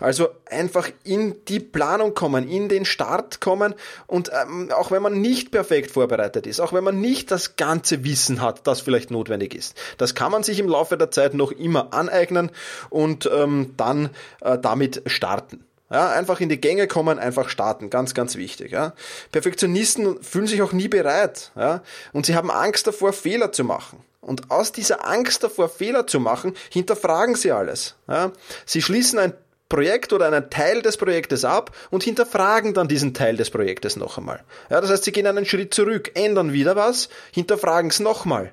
also 0.00 0.30
einfach 0.50 0.90
in 1.04 1.36
die 1.46 1.60
Planung 1.60 2.14
kommen, 2.14 2.48
in 2.48 2.68
den 2.68 2.84
Start 2.84 3.40
kommen 3.40 3.76
und 4.08 4.32
ähm, 4.32 4.72
auch 4.72 4.90
wenn 4.90 5.02
man 5.02 5.20
nicht 5.20 5.52
perfekt 5.52 5.92
vorbereitet 5.92 6.48
ist, 6.48 6.58
auch 6.58 6.72
wenn 6.72 6.82
man 6.82 7.00
nicht 7.00 7.30
das 7.30 7.54
ganze 7.54 8.02
Wissen 8.02 8.42
hat, 8.42 8.66
das 8.66 8.80
vielleicht 8.80 9.12
notwendig 9.12 9.54
ist, 9.54 9.76
das 9.98 10.16
kann 10.16 10.32
man 10.32 10.42
sich 10.42 10.58
im 10.58 10.68
Laufe 10.68 10.96
der 10.96 11.12
Zeit 11.12 11.34
noch 11.34 11.52
immer 11.52 11.94
aneignen 11.94 12.50
und 12.90 13.30
ähm, 13.32 13.74
dann 13.76 14.10
äh, 14.40 14.58
damit 14.58 15.02
starten. 15.06 15.64
Ja, 15.92 16.10
einfach 16.10 16.40
in 16.40 16.48
die 16.48 16.60
Gänge 16.60 16.86
kommen, 16.86 17.18
einfach 17.18 17.48
starten, 17.48 17.90
ganz, 17.90 18.14
ganz 18.14 18.36
wichtig. 18.36 18.72
Ja. 18.72 18.94
Perfektionisten 19.30 20.22
fühlen 20.22 20.46
sich 20.46 20.62
auch 20.62 20.72
nie 20.72 20.88
bereit 20.88 21.52
ja, 21.56 21.82
und 22.12 22.26
sie 22.26 22.34
haben 22.34 22.50
Angst 22.50 22.86
davor, 22.86 23.12
Fehler 23.12 23.52
zu 23.52 23.64
machen. 23.64 24.02
Und 24.20 24.50
aus 24.50 24.72
dieser 24.72 25.06
Angst 25.06 25.42
davor, 25.42 25.68
Fehler 25.68 26.06
zu 26.06 26.20
machen, 26.20 26.54
hinterfragen 26.70 27.34
sie 27.34 27.50
alles. 27.50 27.96
Ja. 28.08 28.32
Sie 28.64 28.80
schließen 28.80 29.18
ein 29.18 29.34
Projekt 29.68 30.12
oder 30.12 30.26
einen 30.26 30.48
Teil 30.48 30.82
des 30.82 30.96
Projektes 30.96 31.44
ab 31.44 31.74
und 31.90 32.02
hinterfragen 32.02 32.74
dann 32.74 32.88
diesen 32.88 33.14
Teil 33.14 33.36
des 33.36 33.50
Projektes 33.50 33.96
noch 33.96 34.18
einmal. 34.18 34.44
Ja, 34.70 34.80
das 34.80 34.90
heißt, 34.90 35.04
sie 35.04 35.12
gehen 35.12 35.26
einen 35.26 35.46
Schritt 35.46 35.74
zurück, 35.74 36.12
ändern 36.14 36.52
wieder 36.52 36.76
was, 36.76 37.08
hinterfragen 37.32 37.90
es 37.90 37.98
nochmal 37.98 38.52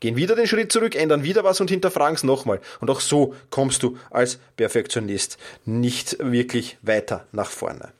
gehen 0.00 0.16
wieder 0.16 0.34
den 0.36 0.46
Schritt 0.46 0.72
zurück, 0.72 0.94
ändern 0.94 1.22
wieder 1.22 1.44
was 1.44 1.60
und 1.60 1.70
hinterfragen 1.70 2.16
es 2.16 2.24
nochmal. 2.24 2.60
Und 2.80 2.90
auch 2.90 3.00
so 3.00 3.34
kommst 3.50 3.82
du 3.82 3.96
als 4.10 4.38
Perfektionist 4.56 5.38
nicht 5.64 6.16
wirklich 6.20 6.78
weiter 6.82 7.26
nach 7.32 7.50
vorne. 7.50 7.92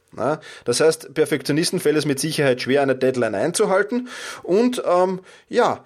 Das 0.65 0.81
heißt, 0.81 1.15
Perfektionisten 1.15 1.79
fällt 1.79 1.97
es 1.97 2.07
mit 2.07 2.19
Sicherheit 2.19 2.63
schwer, 2.63 2.83
eine 2.83 2.97
Deadline 2.97 3.35
einzuhalten. 3.35 4.09
Und 4.43 4.83
ähm, 4.87 5.21
ja, 5.49 5.85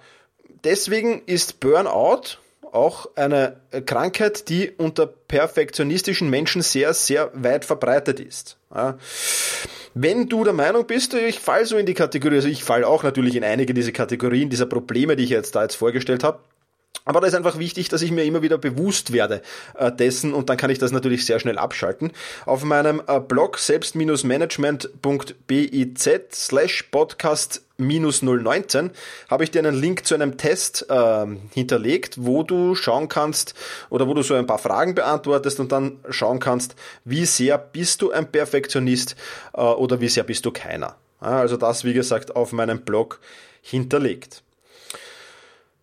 deswegen 0.63 1.21
ist 1.25 1.59
Burnout 1.59 2.37
auch 2.71 3.09
eine 3.15 3.57
Krankheit, 3.85 4.47
die 4.47 4.71
unter 4.71 5.05
perfektionistischen 5.05 6.29
Menschen 6.29 6.61
sehr, 6.61 6.93
sehr 6.93 7.31
weit 7.33 7.65
verbreitet 7.65 8.21
ist. 8.21 8.57
Wenn 9.93 10.29
du 10.29 10.43
der 10.43 10.53
Meinung 10.53 10.87
bist, 10.87 11.13
ich 11.13 11.39
fall 11.39 11.65
so 11.65 11.77
in 11.77 11.85
die 11.85 11.93
Kategorie, 11.93 12.35
also 12.35 12.47
ich 12.47 12.63
fall 12.63 12.83
auch 12.83 13.03
natürlich 13.03 13.35
in 13.35 13.43
einige 13.43 13.73
dieser 13.73 13.91
Kategorien, 13.91 14.49
dieser 14.49 14.65
Probleme, 14.65 15.15
die 15.15 15.25
ich 15.25 15.29
jetzt 15.29 15.55
da 15.55 15.63
jetzt 15.63 15.75
vorgestellt 15.75 16.23
habe, 16.23 16.39
aber 17.03 17.19
da 17.19 17.27
ist 17.27 17.33
einfach 17.33 17.57
wichtig, 17.57 17.89
dass 17.89 18.03
ich 18.03 18.11
mir 18.11 18.25
immer 18.25 18.43
wieder 18.43 18.59
bewusst 18.59 19.11
werde 19.11 19.41
äh, 19.75 19.91
dessen 19.91 20.33
und 20.33 20.49
dann 20.49 20.57
kann 20.57 20.69
ich 20.69 20.77
das 20.77 20.91
natürlich 20.91 21.25
sehr 21.25 21.39
schnell 21.39 21.57
abschalten. 21.57 22.11
Auf 22.45 22.63
meinem 22.63 23.01
äh, 23.07 23.19
Blog 23.19 23.57
selbst-management.biz 23.57 26.09
slash 26.31 26.83
podcast 26.83 27.63
019 27.81 28.91
habe 29.29 29.43
ich 29.43 29.51
dir 29.51 29.59
einen 29.59 29.75
Link 29.75 30.05
zu 30.05 30.15
einem 30.15 30.37
Test 30.37 30.85
äh, 30.89 31.25
hinterlegt, 31.53 32.15
wo 32.19 32.43
du 32.43 32.75
schauen 32.75 33.07
kannst 33.07 33.53
oder 33.89 34.07
wo 34.07 34.13
du 34.13 34.21
so 34.21 34.35
ein 34.35 34.47
paar 34.47 34.59
Fragen 34.59 34.95
beantwortest 34.95 35.59
und 35.59 35.71
dann 35.71 35.99
schauen 36.09 36.39
kannst, 36.39 36.75
wie 37.05 37.25
sehr 37.25 37.57
bist 37.57 38.01
du 38.01 38.11
ein 38.11 38.31
Perfektionist 38.31 39.15
äh, 39.53 39.61
oder 39.61 39.99
wie 40.01 40.09
sehr 40.09 40.23
bist 40.23 40.45
du 40.45 40.51
keiner. 40.51 40.95
Also 41.19 41.57
das, 41.57 41.83
wie 41.83 41.93
gesagt, 41.93 42.35
auf 42.35 42.51
meinem 42.51 42.81
Blog 42.81 43.19
hinterlegt. 43.61 44.43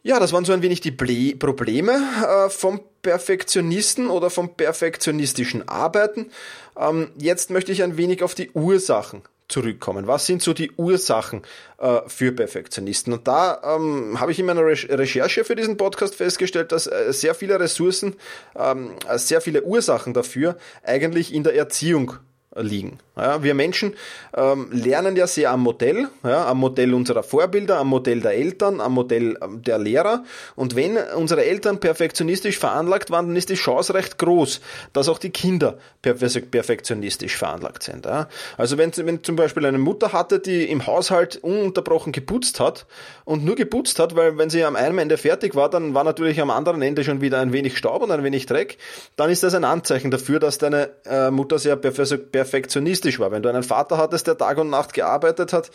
Ja, 0.02 0.18
das 0.18 0.32
waren 0.32 0.44
so 0.44 0.52
ein 0.52 0.62
wenig 0.62 0.80
die 0.80 0.90
Ble 0.90 1.36
Probleme 1.36 2.00
äh, 2.24 2.50
vom 2.50 2.80
Perfektionisten 3.02 4.08
oder 4.08 4.30
vom 4.30 4.56
perfektionistischen 4.56 5.68
Arbeiten. 5.68 6.30
Ähm, 6.76 7.10
jetzt 7.18 7.50
möchte 7.50 7.72
ich 7.72 7.82
ein 7.82 7.96
wenig 7.96 8.22
auf 8.22 8.34
die 8.34 8.50
Ursachen 8.52 9.22
zurückkommen. 9.48 10.06
Was 10.06 10.26
sind 10.26 10.42
so 10.42 10.52
die 10.52 10.70
Ursachen 10.72 11.42
äh, 11.78 12.00
für 12.06 12.32
Perfektionisten? 12.32 13.12
Und 13.12 13.26
da 13.26 13.60
ähm, 13.76 14.20
habe 14.20 14.32
ich 14.32 14.38
in 14.38 14.46
meiner 14.46 14.62
Re 14.62 14.76
Recherche 14.90 15.44
für 15.44 15.56
diesen 15.56 15.76
Podcast 15.76 16.14
festgestellt, 16.14 16.72
dass 16.72 16.86
äh, 16.86 17.12
sehr 17.12 17.34
viele 17.34 17.58
Ressourcen, 17.58 18.16
ähm, 18.56 18.92
sehr 19.16 19.40
viele 19.40 19.62
Ursachen 19.62 20.14
dafür 20.14 20.56
eigentlich 20.82 21.34
in 21.34 21.42
der 21.42 21.54
Erziehung 21.54 22.14
liegen. 22.56 22.98
Ja, 23.18 23.42
wir 23.42 23.54
Menschen 23.54 23.94
ähm, 24.36 24.68
lernen 24.70 25.16
ja 25.16 25.26
sehr 25.26 25.50
am 25.50 25.62
Modell, 25.62 26.08
ja, 26.22 26.46
am 26.46 26.58
Modell 26.58 26.94
unserer 26.94 27.22
Vorbilder, 27.22 27.78
am 27.78 27.88
Modell 27.88 28.20
der 28.20 28.32
Eltern, 28.32 28.80
am 28.80 28.94
Modell 28.94 29.36
ähm, 29.42 29.62
der 29.62 29.78
Lehrer. 29.78 30.24
Und 30.54 30.76
wenn 30.76 30.96
unsere 31.16 31.44
Eltern 31.44 31.80
perfektionistisch 31.80 32.58
veranlagt 32.58 33.10
waren, 33.10 33.26
dann 33.26 33.36
ist 33.36 33.50
die 33.50 33.54
Chance 33.54 33.94
recht 33.94 34.18
groß, 34.18 34.60
dass 34.92 35.08
auch 35.08 35.18
die 35.18 35.30
Kinder 35.30 35.78
perfektionistisch 36.02 37.36
veranlagt 37.36 37.82
sind. 37.82 38.06
Ja. 38.06 38.28
Also 38.56 38.78
wenn, 38.78 38.92
wenn 38.96 39.24
zum 39.24 39.36
Beispiel 39.36 39.66
eine 39.66 39.78
Mutter 39.78 40.12
hatte, 40.12 40.38
die 40.38 40.64
im 40.64 40.86
Haushalt 40.86 41.36
ununterbrochen 41.36 42.12
geputzt 42.12 42.60
hat 42.60 42.86
und 43.24 43.44
nur 43.44 43.56
geputzt 43.56 43.98
hat, 43.98 44.14
weil 44.14 44.38
wenn 44.38 44.50
sie 44.50 44.64
am 44.64 44.76
einen 44.76 44.98
Ende 44.98 45.16
fertig 45.16 45.54
war, 45.54 45.68
dann 45.68 45.94
war 45.94 46.04
natürlich 46.04 46.40
am 46.40 46.50
anderen 46.50 46.82
Ende 46.82 47.02
schon 47.02 47.20
wieder 47.20 47.40
ein 47.40 47.52
wenig 47.52 47.76
Staub 47.76 48.02
und 48.02 48.10
ein 48.10 48.22
wenig 48.22 48.46
Dreck, 48.46 48.78
dann 49.16 49.30
ist 49.30 49.42
das 49.42 49.54
ein 49.54 49.64
Anzeichen 49.64 50.10
dafür, 50.10 50.38
dass 50.38 50.58
deine 50.58 50.90
äh, 51.04 51.30
Mutter 51.30 51.58
sehr 51.58 51.76
perfektionistisch 51.76 53.07
realistisch 53.08 53.18
war. 53.18 53.30
Wenn 53.30 53.42
du 53.42 53.48
einen 53.48 53.62
Vater 53.62 53.96
hattest, 53.96 54.26
der 54.26 54.36
Tag 54.36 54.58
und 54.58 54.70
Nacht 54.70 54.94
gearbeitet 54.94 55.52
hat, 55.52 55.70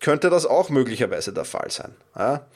könnte 0.00 0.30
das 0.30 0.46
auch 0.46 0.70
möglicherweise 0.70 1.32
der 1.32 1.44
Fall 1.44 1.70
sein. 1.70 1.94
Ja? 2.16 2.46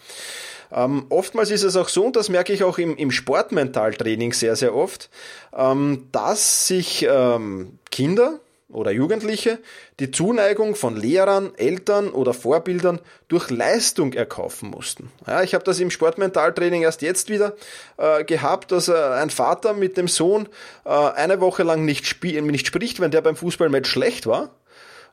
Ähm, 0.73 1.07
oftmals 1.09 1.51
ist 1.51 1.65
es 1.65 1.77
auch 1.77 1.89
so, 1.89 2.05
und 2.05 2.17
das 2.17 2.29
merke 2.29 2.53
ich 2.53 2.63
auch 2.63 2.79
im, 2.79 2.97
im 2.97 3.11
Sportmentaltraining 3.11 4.33
sehr, 4.33 4.55
sehr 4.55 4.75
oft, 4.75 5.11
ähm, 5.57 6.09
dass 6.13 6.69
sich 6.69 7.07
ähm, 7.09 7.79
Kinder, 7.91 8.39
oder 8.73 8.91
Jugendliche 8.91 9.59
die 9.99 10.11
Zuneigung 10.11 10.75
von 10.75 10.97
Lehrern, 10.97 11.53
Eltern 11.57 12.11
oder 12.11 12.35
Vorbildern 12.35 13.01
durch 13.29 13.51
Leistung 13.51 14.13
erkaufen 14.13 14.71
mussten. 14.71 15.11
Ja, 15.27 15.43
ich 15.43 15.55
habe 15.55 15.65
das 15.65 15.81
im 15.81 15.91
Sportmentaltraining 15.91 16.83
erst 16.83 17.03
jetzt 17.03 17.29
wieder 17.29 17.57
äh, 17.97 18.25
gehabt, 18.25 18.73
dass 18.73 18.89
äh, 18.89 18.95
ein 18.95 19.31
Vater 19.31 19.75
mit 19.75 19.97
dem 19.97 20.09
Sohn 20.09 20.49
äh, 20.85 20.91
eine 20.91 21.41
Woche 21.41 21.63
lang 21.63 21.85
nicht, 21.85 22.23
nicht 22.23 22.67
spricht, 22.67 23.01
wenn 23.01 23.11
der 23.11 23.23
beim 23.23 23.37
Fußballmatch 23.37 23.89
schlecht 23.89 24.27
war. 24.27 24.51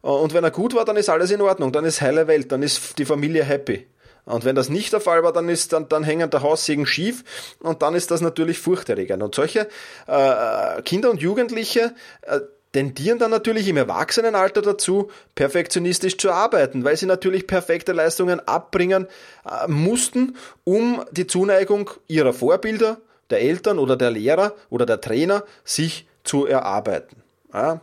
Äh, 0.04 0.08
und 0.08 0.34
wenn 0.34 0.44
er 0.44 0.52
gut 0.52 0.76
war, 0.76 0.86
dann 0.86 0.98
ist 0.98 1.10
alles 1.10 1.32
in 1.32 1.42
Ordnung, 1.42 1.72
dann 1.72 1.86
ist 1.86 2.02
heile 2.02 2.28
Welt, 2.28 2.52
dann 2.52 2.64
ist 2.64 2.98
die 3.00 3.06
Familie 3.06 3.44
happy. 3.44 3.88
Und 4.28 4.44
wenn 4.44 4.56
das 4.56 4.68
nicht 4.70 4.92
der 4.92 5.00
Fall 5.00 5.24
war, 5.24 5.32
dann 5.32 5.48
ist 5.48 5.72
dann, 5.72 5.88
dann 5.88 6.04
hängen 6.04 6.30
der 6.30 6.42
Haussegen 6.42 6.86
schief 6.86 7.24
und 7.60 7.82
dann 7.82 7.96
ist 7.96 8.12
das 8.12 8.20
natürlich 8.20 8.60
furchterregend. 8.60 9.24
Und 9.24 9.34
solche 9.34 9.70
äh, 10.06 10.82
Kinder 10.82 11.10
und 11.10 11.22
Jugendliche, 11.22 11.96
äh, 12.24 12.42
tendieren 12.78 13.18
dann 13.18 13.32
natürlich 13.32 13.68
im 13.70 13.78
Erwachsenenalter 13.78 14.62
dazu, 14.62 15.10
perfektionistisch 15.34 16.16
zu 16.16 16.30
arbeiten, 16.30 16.84
weil 16.84 16.96
sie 16.96 17.08
natürlich 17.08 17.48
perfekte 17.48 17.92
Leistungen 17.92 18.40
abbringen 18.48 19.08
äh, 19.46 19.68
mussten, 19.68 20.36
um 20.64 21.04
die 21.12 21.26
Zuneigung 21.26 21.90
ihrer 22.08 22.34
Vorbilder, 22.34 22.98
der 23.32 23.42
Eltern 23.42 23.80
oder 23.80 23.96
der 23.96 24.12
Lehrer 24.12 24.54
oder 24.70 24.86
der 24.86 25.02
Trainer 25.02 25.44
sich 25.64 26.06
zu 26.24 26.46
erarbeiten. 26.46 27.24
Ja. 27.52 27.82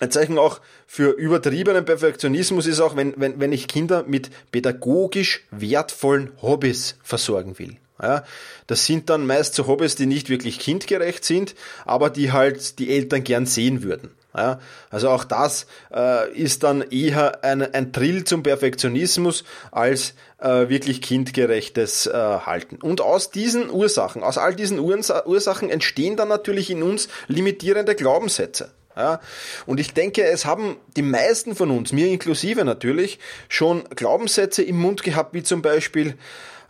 Ein 0.00 0.10
Zeichen 0.10 0.38
auch 0.38 0.62
für 0.86 1.10
übertriebenen 1.10 1.84
Perfektionismus 1.84 2.66
ist 2.66 2.80
auch, 2.80 2.96
wenn, 2.96 3.12
wenn, 3.18 3.38
wenn 3.40 3.52
ich 3.52 3.68
Kinder 3.68 4.04
mit 4.06 4.30
pädagogisch 4.50 5.44
wertvollen 5.50 6.30
Hobbys 6.40 6.96
versorgen 7.02 7.58
will. 7.58 7.76
Ja, 8.00 8.24
das 8.68 8.86
sind 8.86 9.10
dann 9.10 9.26
meist 9.26 9.54
so 9.54 9.66
Hobbys, 9.66 9.96
die 9.96 10.06
nicht 10.06 10.28
wirklich 10.30 10.60
kindgerecht 10.60 11.24
sind, 11.24 11.54
aber 11.84 12.10
die 12.10 12.30
halt 12.30 12.78
die 12.78 12.94
Eltern 12.94 13.24
gern 13.24 13.46
sehen 13.46 13.82
würden. 13.82 14.10
Ja, 14.36 14.60
also 14.90 15.08
auch 15.08 15.24
das 15.24 15.66
äh, 15.92 16.30
ist 16.32 16.62
dann 16.62 16.82
eher 16.82 17.42
ein, 17.42 17.62
ein 17.62 17.92
Drill 17.92 18.24
zum 18.24 18.42
Perfektionismus 18.42 19.42
als 19.72 20.14
äh, 20.38 20.68
wirklich 20.68 21.02
kindgerechtes 21.02 22.06
äh, 22.06 22.12
Halten. 22.12 22.76
Und 22.76 23.00
aus 23.00 23.30
diesen 23.30 23.70
Ursachen, 23.70 24.22
aus 24.22 24.38
all 24.38 24.54
diesen 24.54 24.78
Ursachen 24.78 25.70
entstehen 25.70 26.16
dann 26.16 26.28
natürlich 26.28 26.70
in 26.70 26.82
uns 26.82 27.08
limitierende 27.26 27.96
Glaubenssätze. 27.96 28.70
Ja, 28.94 29.20
und 29.66 29.78
ich 29.78 29.94
denke, 29.94 30.24
es 30.24 30.44
haben 30.44 30.76
die 30.96 31.02
meisten 31.02 31.54
von 31.54 31.70
uns, 31.70 31.92
mir 31.92 32.08
inklusive 32.08 32.64
natürlich, 32.64 33.20
schon 33.48 33.84
Glaubenssätze 33.90 34.62
im 34.62 34.76
Mund 34.76 35.04
gehabt, 35.04 35.34
wie 35.34 35.44
zum 35.44 35.62
Beispiel, 35.62 36.18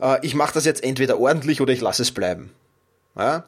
äh, 0.01 0.19
ich 0.23 0.35
mache 0.35 0.55
das 0.55 0.65
jetzt 0.65 0.83
entweder 0.83 1.19
ordentlich 1.19 1.61
oder 1.61 1.73
ich 1.73 1.81
lasse 1.81 2.03
es 2.03 2.13
bleiben. 2.13 2.51
Ja? 3.19 3.45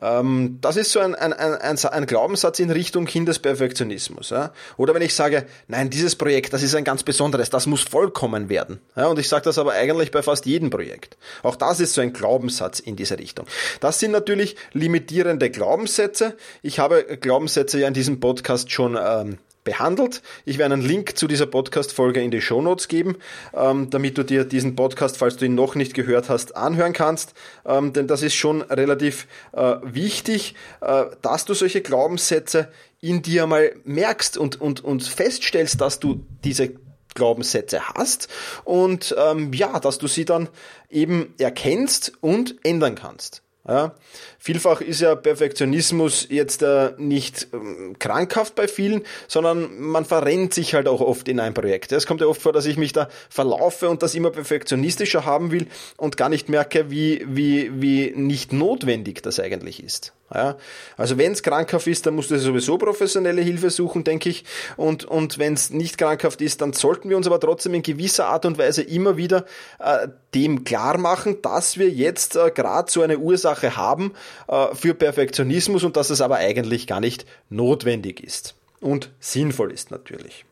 Ähm, 0.00 0.58
das 0.60 0.76
ist 0.76 0.92
so 0.92 1.00
ein, 1.00 1.14
ein, 1.14 1.32
ein, 1.32 1.78
ein, 1.78 2.06
Glaubenssatz 2.06 2.60
in 2.60 2.70
Richtung 2.70 3.04
Kindesperfektionismus. 3.04 4.30
Ja? 4.30 4.52
Oder 4.76 4.94
wenn 4.94 5.02
ich 5.02 5.14
sage, 5.14 5.46
nein, 5.66 5.90
dieses 5.90 6.14
Projekt, 6.14 6.52
das 6.52 6.62
ist 6.62 6.74
ein 6.74 6.84
ganz 6.84 7.02
besonderes, 7.02 7.50
das 7.50 7.66
muss 7.66 7.82
vollkommen 7.82 8.48
werden. 8.48 8.80
Ja? 8.96 9.08
Und 9.08 9.18
ich 9.18 9.28
sage 9.28 9.44
das 9.44 9.58
aber 9.58 9.72
eigentlich 9.72 10.12
bei 10.12 10.22
fast 10.22 10.46
jedem 10.46 10.70
Projekt. 10.70 11.16
Auch 11.42 11.56
das 11.56 11.80
ist 11.80 11.94
so 11.94 12.00
ein 12.00 12.12
Glaubenssatz 12.12 12.78
in 12.78 12.94
diese 12.94 13.18
Richtung. 13.18 13.46
Das 13.80 13.98
sind 13.98 14.12
natürlich 14.12 14.56
limitierende 14.72 15.50
Glaubenssätze. 15.50 16.36
Ich 16.62 16.78
habe 16.78 17.18
Glaubenssätze 17.20 17.80
ja 17.80 17.88
in 17.88 17.94
diesem 17.94 18.20
Podcast 18.20 18.70
schon 18.70 18.96
ähm, 19.00 19.38
behandelt. 19.68 20.22
Ich 20.46 20.56
werde 20.56 20.72
einen 20.72 20.82
Link 20.82 21.18
zu 21.18 21.28
dieser 21.28 21.44
Podcast-Folge 21.44 22.22
in 22.22 22.30
die 22.30 22.40
Show 22.40 22.62
Notes 22.62 22.88
geben, 22.88 23.16
ähm, 23.52 23.90
damit 23.90 24.16
du 24.16 24.22
dir 24.22 24.46
diesen 24.46 24.76
Podcast, 24.76 25.18
falls 25.18 25.36
du 25.36 25.44
ihn 25.44 25.54
noch 25.54 25.74
nicht 25.74 25.92
gehört 25.92 26.30
hast, 26.30 26.56
anhören 26.56 26.94
kannst. 26.94 27.34
Ähm, 27.66 27.92
denn 27.92 28.06
das 28.06 28.22
ist 28.22 28.34
schon 28.34 28.62
relativ 28.62 29.26
äh, 29.52 29.74
wichtig, 29.82 30.54
äh, 30.80 31.04
dass 31.20 31.44
du 31.44 31.52
solche 31.52 31.82
Glaubenssätze 31.82 32.68
in 33.02 33.20
dir 33.20 33.46
mal 33.46 33.72
merkst 33.84 34.38
und, 34.38 34.58
und, 34.58 34.82
und 34.82 35.02
feststellst, 35.02 35.82
dass 35.82 36.00
du 36.00 36.24
diese 36.44 36.70
Glaubenssätze 37.14 37.90
hast 37.94 38.28
und 38.64 39.14
ähm, 39.18 39.52
ja, 39.52 39.78
dass 39.80 39.98
du 39.98 40.06
sie 40.06 40.24
dann 40.24 40.48
eben 40.88 41.34
erkennst 41.38 42.12
und 42.22 42.56
ändern 42.62 42.94
kannst. 42.94 43.42
Ja. 43.68 43.94
Vielfach 44.38 44.80
ist 44.80 45.02
ja 45.02 45.14
Perfektionismus 45.14 46.26
jetzt 46.30 46.62
äh, 46.62 46.92
nicht 46.96 47.48
ähm, 47.52 47.96
krankhaft 47.98 48.54
bei 48.54 48.66
vielen, 48.66 49.02
sondern 49.26 49.78
man 49.78 50.06
verrennt 50.06 50.54
sich 50.54 50.72
halt 50.72 50.88
auch 50.88 51.02
oft 51.02 51.28
in 51.28 51.38
ein 51.38 51.52
Projekt. 51.52 51.92
Es 51.92 52.06
kommt 52.06 52.22
ja 52.22 52.26
oft 52.26 52.40
vor, 52.40 52.54
dass 52.54 52.64
ich 52.64 52.78
mich 52.78 52.94
da 52.94 53.08
verlaufe 53.28 53.90
und 53.90 54.02
das 54.02 54.14
immer 54.14 54.30
perfektionistischer 54.30 55.26
haben 55.26 55.50
will 55.50 55.66
und 55.98 56.16
gar 56.16 56.30
nicht 56.30 56.48
merke, 56.48 56.90
wie, 56.90 57.26
wie, 57.28 57.70
wie 57.74 58.12
nicht 58.16 58.54
notwendig 58.54 59.22
das 59.22 59.38
eigentlich 59.38 59.84
ist. 59.84 60.14
Ja, 60.34 60.58
also 60.98 61.16
wenn 61.16 61.32
es 61.32 61.42
krankhaft 61.42 61.86
ist, 61.86 62.04
dann 62.04 62.14
musst 62.14 62.30
du 62.30 62.38
sowieso 62.38 62.76
professionelle 62.76 63.40
Hilfe 63.40 63.70
suchen, 63.70 64.04
denke 64.04 64.28
ich. 64.28 64.44
Und, 64.76 65.06
und 65.06 65.38
wenn 65.38 65.54
es 65.54 65.70
nicht 65.70 65.96
krankhaft 65.96 66.42
ist, 66.42 66.60
dann 66.60 66.74
sollten 66.74 67.08
wir 67.08 67.16
uns 67.16 67.26
aber 67.26 67.40
trotzdem 67.40 67.72
in 67.72 67.82
gewisser 67.82 68.26
Art 68.26 68.44
und 68.44 68.58
Weise 68.58 68.82
immer 68.82 69.16
wieder 69.16 69.46
äh, 69.78 70.08
dem 70.34 70.64
klar 70.64 70.98
machen, 70.98 71.40
dass 71.40 71.78
wir 71.78 71.88
jetzt 71.88 72.36
äh, 72.36 72.50
gerade 72.50 72.90
so 72.90 73.00
eine 73.00 73.18
Ursache 73.18 73.76
haben 73.76 74.12
äh, 74.48 74.74
für 74.74 74.92
Perfektionismus 74.92 75.82
und 75.82 75.96
dass 75.96 76.10
es 76.10 76.20
aber 76.20 76.36
eigentlich 76.36 76.86
gar 76.86 77.00
nicht 77.00 77.24
notwendig 77.48 78.22
ist. 78.22 78.54
Und 78.80 79.10
sinnvoll 79.20 79.72
ist 79.72 79.90
natürlich. 79.90 80.44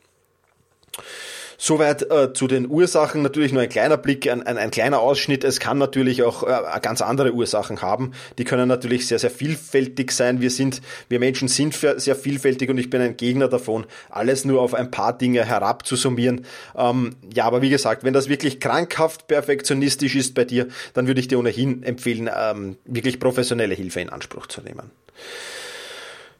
Soweit 1.59 2.09
äh, 2.11 2.33
zu 2.33 2.47
den 2.47 2.69
Ursachen. 2.69 3.23
Natürlich 3.23 3.51
nur 3.51 3.63
ein 3.63 3.69
kleiner 3.69 3.97
Blick, 3.97 4.29
ein, 4.29 4.43
ein, 4.43 4.59
ein 4.59 4.69
kleiner 4.69 4.99
Ausschnitt. 4.99 5.43
Es 5.43 5.59
kann 5.59 5.79
natürlich 5.79 6.21
auch 6.21 6.43
äh, 6.43 6.79
ganz 6.81 7.01
andere 7.01 7.33
Ursachen 7.33 7.81
haben. 7.81 8.11
Die 8.37 8.43
können 8.43 8.67
natürlich 8.67 9.07
sehr, 9.07 9.17
sehr 9.17 9.31
vielfältig 9.31 10.11
sein. 10.11 10.39
Wir 10.39 10.51
sind, 10.51 10.81
wir 11.09 11.19
Menschen 11.19 11.47
sind 11.47 11.73
sehr 11.73 12.15
vielfältig 12.15 12.69
und 12.69 12.77
ich 12.77 12.91
bin 12.91 13.01
ein 13.01 13.17
Gegner 13.17 13.47
davon, 13.47 13.85
alles 14.09 14.45
nur 14.45 14.61
auf 14.61 14.75
ein 14.75 14.91
paar 14.91 15.17
Dinge 15.17 15.43
herabzusummieren. 15.45 16.45
Ähm, 16.75 17.15
ja, 17.33 17.45
aber 17.45 17.63
wie 17.63 17.69
gesagt, 17.69 18.03
wenn 18.03 18.13
das 18.13 18.29
wirklich 18.29 18.59
krankhaft 18.59 19.27
perfektionistisch 19.27 20.15
ist 20.15 20.35
bei 20.35 20.45
dir, 20.45 20.67
dann 20.93 21.07
würde 21.07 21.19
ich 21.19 21.27
dir 21.27 21.39
ohnehin 21.39 21.81
empfehlen, 21.81 22.29
ähm, 22.35 22.77
wirklich 22.85 23.19
professionelle 23.19 23.73
Hilfe 23.73 23.99
in 23.99 24.09
Anspruch 24.09 24.45
zu 24.45 24.61
nehmen. 24.61 24.91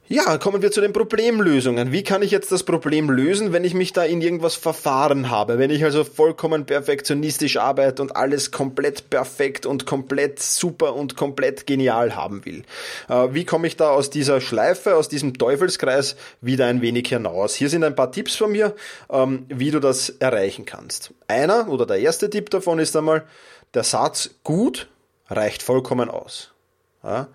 Ja, 0.09 0.37
kommen 0.37 0.61
wir 0.61 0.71
zu 0.71 0.79
den 0.79 0.93
Problemlösungen. 0.93 1.91
Wie 1.91 2.01
kann 2.01 2.21
ich 2.21 2.31
jetzt 2.31 2.49
das 2.49 2.63
Problem 2.63 3.09
lösen, 3.09 3.51
wenn 3.51 3.65
ich 3.65 3.73
mich 3.73 3.91
da 3.91 4.05
in 4.05 4.21
irgendwas 4.21 4.55
verfahren 4.55 5.29
habe? 5.29 5.59
Wenn 5.59 5.69
ich 5.69 5.83
also 5.83 6.05
vollkommen 6.05 6.65
perfektionistisch 6.65 7.57
arbeite 7.57 8.01
und 8.01 8.15
alles 8.15 8.51
komplett 8.51 9.09
perfekt 9.09 9.65
und 9.65 9.85
komplett 9.85 10.39
super 10.41 10.95
und 10.95 11.17
komplett 11.17 11.67
genial 11.67 12.15
haben 12.15 12.45
will. 12.45 12.63
Äh, 13.09 13.33
wie 13.33 13.43
komme 13.43 13.67
ich 13.67 13.75
da 13.75 13.89
aus 13.89 14.09
dieser 14.09 14.39
Schleife, 14.39 14.95
aus 14.95 15.09
diesem 15.09 15.37
Teufelskreis 15.37 16.15
wieder 16.39 16.67
ein 16.67 16.81
wenig 16.81 17.09
hinaus? 17.09 17.53
Hier 17.55 17.67
sind 17.67 17.83
ein 17.83 17.95
paar 17.95 18.13
Tipps 18.13 18.37
von 18.37 18.53
mir, 18.53 18.75
ähm, 19.09 19.45
wie 19.49 19.71
du 19.71 19.81
das 19.81 20.07
erreichen 20.09 20.63
kannst. 20.63 21.13
Einer 21.27 21.67
oder 21.67 21.85
der 21.85 21.99
erste 21.99 22.29
Tipp 22.29 22.49
davon 22.49 22.79
ist 22.79 22.95
einmal, 22.95 23.25
der 23.73 23.83
Satz 23.83 24.29
gut 24.45 24.87
reicht 25.29 25.63
vollkommen 25.63 26.09
aus. 26.09 26.53
Ja? 27.03 27.27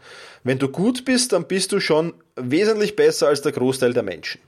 Wenn 0.44 0.58
du 0.58 0.68
gut 0.68 1.04
bist, 1.04 1.32
dann 1.32 1.44
bist 1.44 1.70
du 1.70 1.78
schon 1.78 2.14
wesentlich 2.34 2.96
besser 2.96 3.28
als 3.28 3.42
der 3.42 3.52
Großteil 3.52 3.92
der 3.92 4.02
Menschen. 4.02 4.40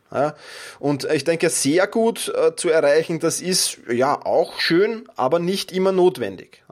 Und 0.81 1.05
ich 1.05 1.25
denke, 1.25 1.51
sehr 1.51 1.87
gut 1.87 2.33
äh, 2.35 2.57
zu 2.57 2.69
erreichen, 2.69 3.21
das 3.21 3.41
ist 3.41 3.79
ja 3.93 4.25
auch 4.25 4.59
schön, 4.59 5.09
aber 5.17 5.39
nicht 5.39 5.71
immer 5.73 5.93
notwendig. 5.93 6.63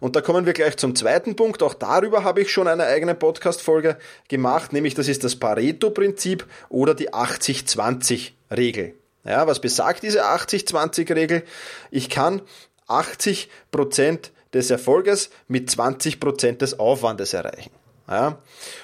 Und 0.00 0.16
da 0.16 0.20
kommen 0.20 0.44
wir 0.44 0.52
gleich 0.52 0.76
zum 0.76 0.94
zweiten 0.94 1.36
Punkt. 1.36 1.62
Auch 1.62 1.74
darüber 1.74 2.24
habe 2.24 2.42
ich 2.42 2.50
schon 2.50 2.68
eine 2.68 2.84
eigene 2.84 3.14
Podcast-Folge 3.14 3.96
gemacht, 4.28 4.72
nämlich 4.72 4.94
das 4.94 5.08
ist 5.08 5.24
das 5.24 5.36
Pareto-Prinzip 5.36 6.46
oder 6.68 6.94
die 6.94 7.12
80-20-Regel. 7.12 8.94
Ja, 9.24 9.46
was 9.46 9.60
besagt 9.60 10.02
diese 10.02 10.26
80-20-Regel? 10.26 11.44
Ich 11.90 12.10
kann 12.10 12.42
80 12.88 13.48
Prozent 13.70 14.32
des 14.52 14.70
Erfolges 14.70 15.30
mit 15.48 15.70
20% 15.70 16.58
des 16.58 16.78
Aufwandes 16.78 17.32
erreichen. 17.32 17.70
Ja, 18.06 18.38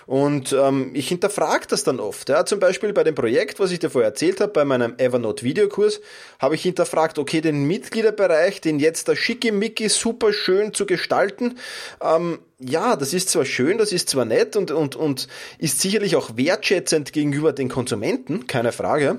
und 0.07 0.55
ähm, 0.55 0.93
ich 0.95 1.09
hinterfrage 1.09 1.67
das 1.69 1.85
dann 1.85 2.01
oft. 2.01 2.31
Ja, 2.31 2.47
zum 2.47 2.59
Beispiel 2.59 2.95
bei 2.95 3.05
dem 3.05 3.15
Projekt, 3.15 3.61
was 3.61 3.71
ich 3.71 3.79
dir 3.79 3.91
vorher 3.91 4.09
erzählt 4.09 4.41
habe, 4.41 4.53
bei 4.53 4.65
meinem 4.65 4.95
Evernote 4.97 5.45
Videokurs, 5.45 6.01
habe 6.39 6.55
ich 6.55 6.63
hinterfragt, 6.63 7.19
okay, 7.19 7.43
den 7.43 7.65
Mitgliederbereich, 7.65 8.63
den 8.63 8.79
jetzt 8.79 9.09
der 9.09 9.17
Schickimicki 9.17 9.91
super 9.91 10.33
schön 10.33 10.73
zu 10.73 10.87
gestalten, 10.87 11.59
ähm, 12.03 12.39
ja, 12.59 12.97
das 12.97 13.13
ist 13.13 13.29
zwar 13.29 13.45
schön, 13.45 13.77
das 13.77 13.93
ist 13.93 14.09
zwar 14.09 14.25
nett 14.25 14.57
und, 14.57 14.71
und, 14.71 14.97
und 14.97 15.29
ist 15.59 15.81
sicherlich 15.81 16.17
auch 16.17 16.37
wertschätzend 16.37 17.13
gegenüber 17.13 17.53
den 17.53 17.69
Konsumenten, 17.69 18.47
keine 18.47 18.73
Frage 18.73 19.19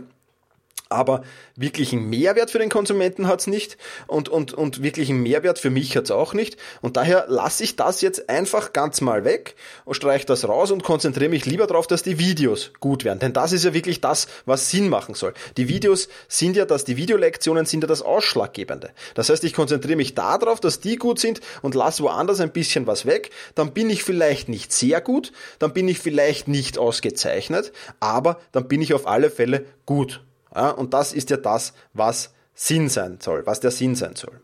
aber 0.92 1.24
wirklichen 1.56 2.10
Mehrwert 2.10 2.52
für 2.52 2.60
den 2.60 2.70
Konsumenten 2.70 3.28
hat's 3.28 3.48
nicht 3.48 3.78
und, 4.08 4.30
und, 4.30 4.54
und 4.54 4.84
wirklichen 4.84 5.22
Mehrwert 5.22 5.60
für 5.60 5.70
mich 5.70 5.96
hat's 5.96 6.12
auch 6.12 6.34
nicht. 6.34 6.58
Und 6.82 6.98
daher 6.98 7.26
lasse 7.28 7.64
ich 7.64 7.76
das 7.76 8.02
jetzt 8.02 8.30
einfach 8.30 8.74
ganz 8.74 9.02
mal 9.02 9.24
weg 9.24 9.56
und 9.86 9.96
streiche 9.96 10.26
das 10.26 10.48
raus 10.48 10.72
und 10.72 10.84
konzentriere 10.84 11.30
mich 11.30 11.46
lieber 11.46 11.68
darauf, 11.68 11.88
dass 11.88 12.04
die 12.04 12.20
Videos 12.20 12.72
gut 12.80 13.04
werden. 13.04 13.20
Denn 13.20 13.34
das 13.34 13.54
ist 13.54 13.66
ja 13.66 13.74
wirklich 13.74 14.02
das, 14.02 14.28
was 14.46 14.70
Sinn 14.70 14.90
machen 14.90 15.16
soll. 15.16 15.34
Die 15.58 15.68
Videos 15.68 16.10
sind 16.28 16.56
ja 16.56 16.66
das, 16.66 16.84
die 16.84 16.98
Videolektionen 16.98 17.66
sind 17.66 17.84
ja 17.84 17.88
das 17.88 18.02
Ausschlaggebende. 18.02 18.92
Das 19.16 19.30
heißt, 19.30 19.44
ich 19.44 19.54
konzentriere 19.54 19.98
mich 19.98 20.16
darauf, 20.16 20.60
dass 20.60 20.80
die 20.80 20.96
gut 20.96 21.20
sind 21.20 21.42
und 21.62 21.76
lasse 21.76 22.04
woanders 22.04 22.40
ein 22.40 22.52
bisschen 22.52 22.88
was 22.88 23.06
weg. 23.06 23.32
Dann 23.56 23.74
bin 23.74 23.90
ich 23.90 24.04
vielleicht 24.04 24.50
nicht 24.50 24.74
sehr 24.74 25.02
gut, 25.02 25.32
dann 25.60 25.74
bin 25.74 25.88
ich 25.88 26.00
vielleicht 26.00 26.48
nicht 26.48 26.78
ausgezeichnet, 26.78 27.72
aber 28.00 28.40
dann 28.52 28.68
bin 28.68 28.82
ich 28.82 28.94
auf 28.94 29.08
alle 29.08 29.30
Fälle 29.30 29.66
gut. 29.86 30.22
Ja, 30.54 30.70
und 30.70 30.94
das 30.94 31.14
ist 31.14 31.30
ja 31.30 31.38
das, 31.38 31.74
was 31.94 32.32
Sinn 32.54 32.90
sein 32.90 33.18
soll, 33.22 33.46
was 33.46 33.60
der 33.60 33.72
Sinn 33.72 33.96
sein 33.96 34.16
soll. 34.16 34.40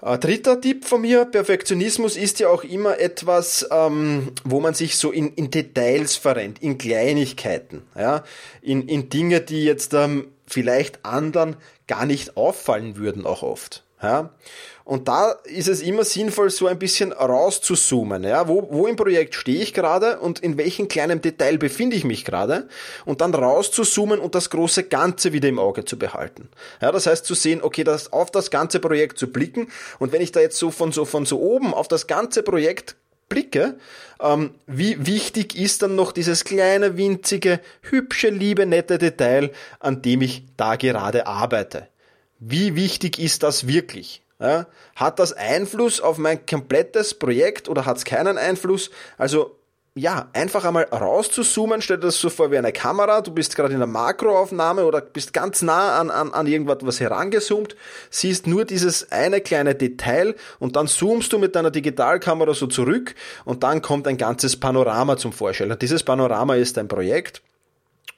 Äh, 0.00 0.18
dritter 0.18 0.60
Tipp 0.60 0.84
von 0.84 1.00
mir, 1.00 1.24
Perfektionismus 1.24 2.16
ist 2.16 2.38
ja 2.38 2.48
auch 2.48 2.62
immer 2.62 2.98
etwas, 2.98 3.66
ähm, 3.70 4.32
wo 4.44 4.60
man 4.60 4.74
sich 4.74 4.96
so 4.96 5.10
in, 5.10 5.34
in 5.34 5.50
Details 5.50 6.16
verrennt, 6.16 6.62
in 6.62 6.78
Kleinigkeiten, 6.78 7.82
ja, 7.96 8.22
in, 8.62 8.86
in 8.88 9.10
Dinge, 9.10 9.40
die 9.40 9.64
jetzt 9.64 9.94
ähm, 9.94 10.28
vielleicht 10.46 11.04
anderen 11.04 11.56
gar 11.86 12.06
nicht 12.06 12.36
auffallen 12.36 12.96
würden, 12.96 13.26
auch 13.26 13.42
oft. 13.42 13.84
Ja? 14.02 14.30
Und 14.88 15.06
da 15.06 15.32
ist 15.44 15.68
es 15.68 15.82
immer 15.82 16.02
sinnvoll, 16.02 16.48
so 16.48 16.66
ein 16.66 16.78
bisschen 16.78 17.12
rauszuzoomen. 17.12 18.24
Ja? 18.24 18.48
Wo, 18.48 18.68
wo 18.70 18.86
im 18.86 18.96
Projekt 18.96 19.34
stehe 19.34 19.60
ich 19.60 19.74
gerade 19.74 20.18
und 20.18 20.38
in 20.38 20.56
welchem 20.56 20.88
kleinen 20.88 21.20
Detail 21.20 21.58
befinde 21.58 21.94
ich 21.94 22.04
mich 22.04 22.24
gerade 22.24 22.68
und 23.04 23.20
dann 23.20 23.34
rauszuzoomen 23.34 24.18
und 24.18 24.34
das 24.34 24.48
große 24.48 24.84
Ganze 24.84 25.34
wieder 25.34 25.46
im 25.46 25.58
Auge 25.58 25.84
zu 25.84 25.98
behalten. 25.98 26.48
Ja, 26.80 26.90
das 26.90 27.06
heißt 27.06 27.26
zu 27.26 27.34
sehen, 27.34 27.60
okay, 27.62 27.84
das, 27.84 28.14
auf 28.14 28.30
das 28.30 28.50
ganze 28.50 28.80
Projekt 28.80 29.18
zu 29.18 29.30
blicken 29.30 29.68
und 29.98 30.12
wenn 30.12 30.22
ich 30.22 30.32
da 30.32 30.40
jetzt 30.40 30.56
so 30.56 30.70
von 30.70 30.90
so, 30.90 31.04
von 31.04 31.26
so 31.26 31.38
oben 31.38 31.74
auf 31.74 31.88
das 31.88 32.06
ganze 32.06 32.42
Projekt 32.42 32.96
blicke, 33.28 33.76
ähm, 34.22 34.54
wie 34.66 35.06
wichtig 35.06 35.54
ist 35.54 35.82
dann 35.82 35.96
noch 35.96 36.12
dieses 36.12 36.44
kleine, 36.44 36.96
winzige, 36.96 37.60
hübsche, 37.82 38.30
liebe, 38.30 38.64
nette 38.64 38.96
Detail, 38.96 39.50
an 39.80 40.00
dem 40.00 40.22
ich 40.22 40.44
da 40.56 40.76
gerade 40.76 41.26
arbeite. 41.26 41.88
Wie 42.38 42.74
wichtig 42.74 43.18
ist 43.18 43.42
das 43.42 43.66
wirklich? 43.66 44.22
Ja, 44.40 44.66
hat 44.94 45.18
das 45.18 45.32
Einfluss 45.32 46.00
auf 46.00 46.16
mein 46.16 46.46
komplettes 46.46 47.14
Projekt 47.14 47.68
oder 47.68 47.86
hat 47.86 47.96
es 47.96 48.04
keinen 48.04 48.38
Einfluss? 48.38 48.90
Also 49.16 49.58
ja, 49.98 50.28
einfach 50.32 50.64
einmal 50.64 50.84
rauszuzoomen, 50.84 51.82
stell 51.82 51.96
dir 51.96 52.06
das 52.06 52.20
so 52.20 52.30
vor 52.30 52.52
wie 52.52 52.58
eine 52.58 52.72
Kamera, 52.72 53.20
du 53.20 53.32
bist 53.32 53.56
gerade 53.56 53.70
in 53.70 53.82
einer 53.82 53.90
Makroaufnahme 53.90 54.84
oder 54.84 55.00
bist 55.00 55.32
ganz 55.32 55.62
nah 55.62 55.98
an, 55.98 56.10
an, 56.10 56.32
an 56.32 56.46
irgendwas 56.46 57.00
herangezoomt, 57.00 57.74
siehst 58.10 58.46
nur 58.46 58.64
dieses 58.64 59.10
eine 59.10 59.40
kleine 59.40 59.74
Detail 59.74 60.36
und 60.60 60.76
dann 60.76 60.86
zoomst 60.86 61.32
du 61.32 61.38
mit 61.38 61.56
deiner 61.56 61.72
Digitalkamera 61.72 62.54
so 62.54 62.68
zurück 62.68 63.16
und 63.44 63.64
dann 63.64 63.82
kommt 63.82 64.06
ein 64.06 64.18
ganzes 64.18 64.56
Panorama 64.56 65.16
zum 65.16 65.32
Vorstellen. 65.32 65.72
Und 65.72 65.82
dieses 65.82 66.04
Panorama 66.04 66.54
ist 66.54 66.78
ein 66.78 66.86
Projekt 66.86 67.42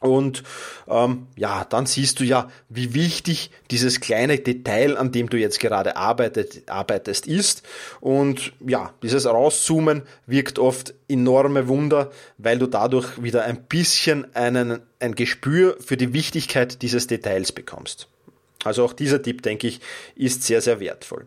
und 0.01 0.45
ähm, 0.89 1.27
ja, 1.37 1.67
dann 1.69 1.85
siehst 1.85 2.21
du 2.21 2.25
ja, 2.25 2.51
wie 2.71 2.95
wichtig 2.95 3.51
dieses 3.71 4.01
kleine 4.01 4.39
Detail, 4.39 4.97
an 4.97 5.13
dem 5.13 5.29
du 5.29 5.37
jetzt 5.37 5.61
gerade 5.61 5.97
arbeitet, 5.97 6.71
arbeitest, 6.71 7.27
ist. 7.27 7.63
Und 8.01 8.55
ja, 8.67 8.95
dieses 9.03 9.27
Rauszoomen 9.27 10.03
wirkt 10.27 10.59
oft 10.59 10.95
enorme 11.07 11.69
Wunder, 11.69 12.11
weil 12.39 12.59
du 12.59 12.67
dadurch 12.67 13.23
wieder 13.23 13.45
ein 13.45 13.63
bisschen 13.65 14.35
einen, 14.35 14.81
ein 15.01 15.15
Gespür 15.15 15.77
für 15.81 15.99
die 15.99 16.15
Wichtigkeit 16.15 16.81
dieses 16.81 17.07
Details 17.07 17.53
bekommst. 17.53 18.09
Also 18.65 18.85
auch 18.85 18.95
dieser 18.95 19.23
Tipp, 19.23 19.43
denke 19.43 19.67
ich, 19.67 19.81
ist 20.17 20.45
sehr, 20.45 20.63
sehr 20.63 20.81
wertvoll. 20.81 21.27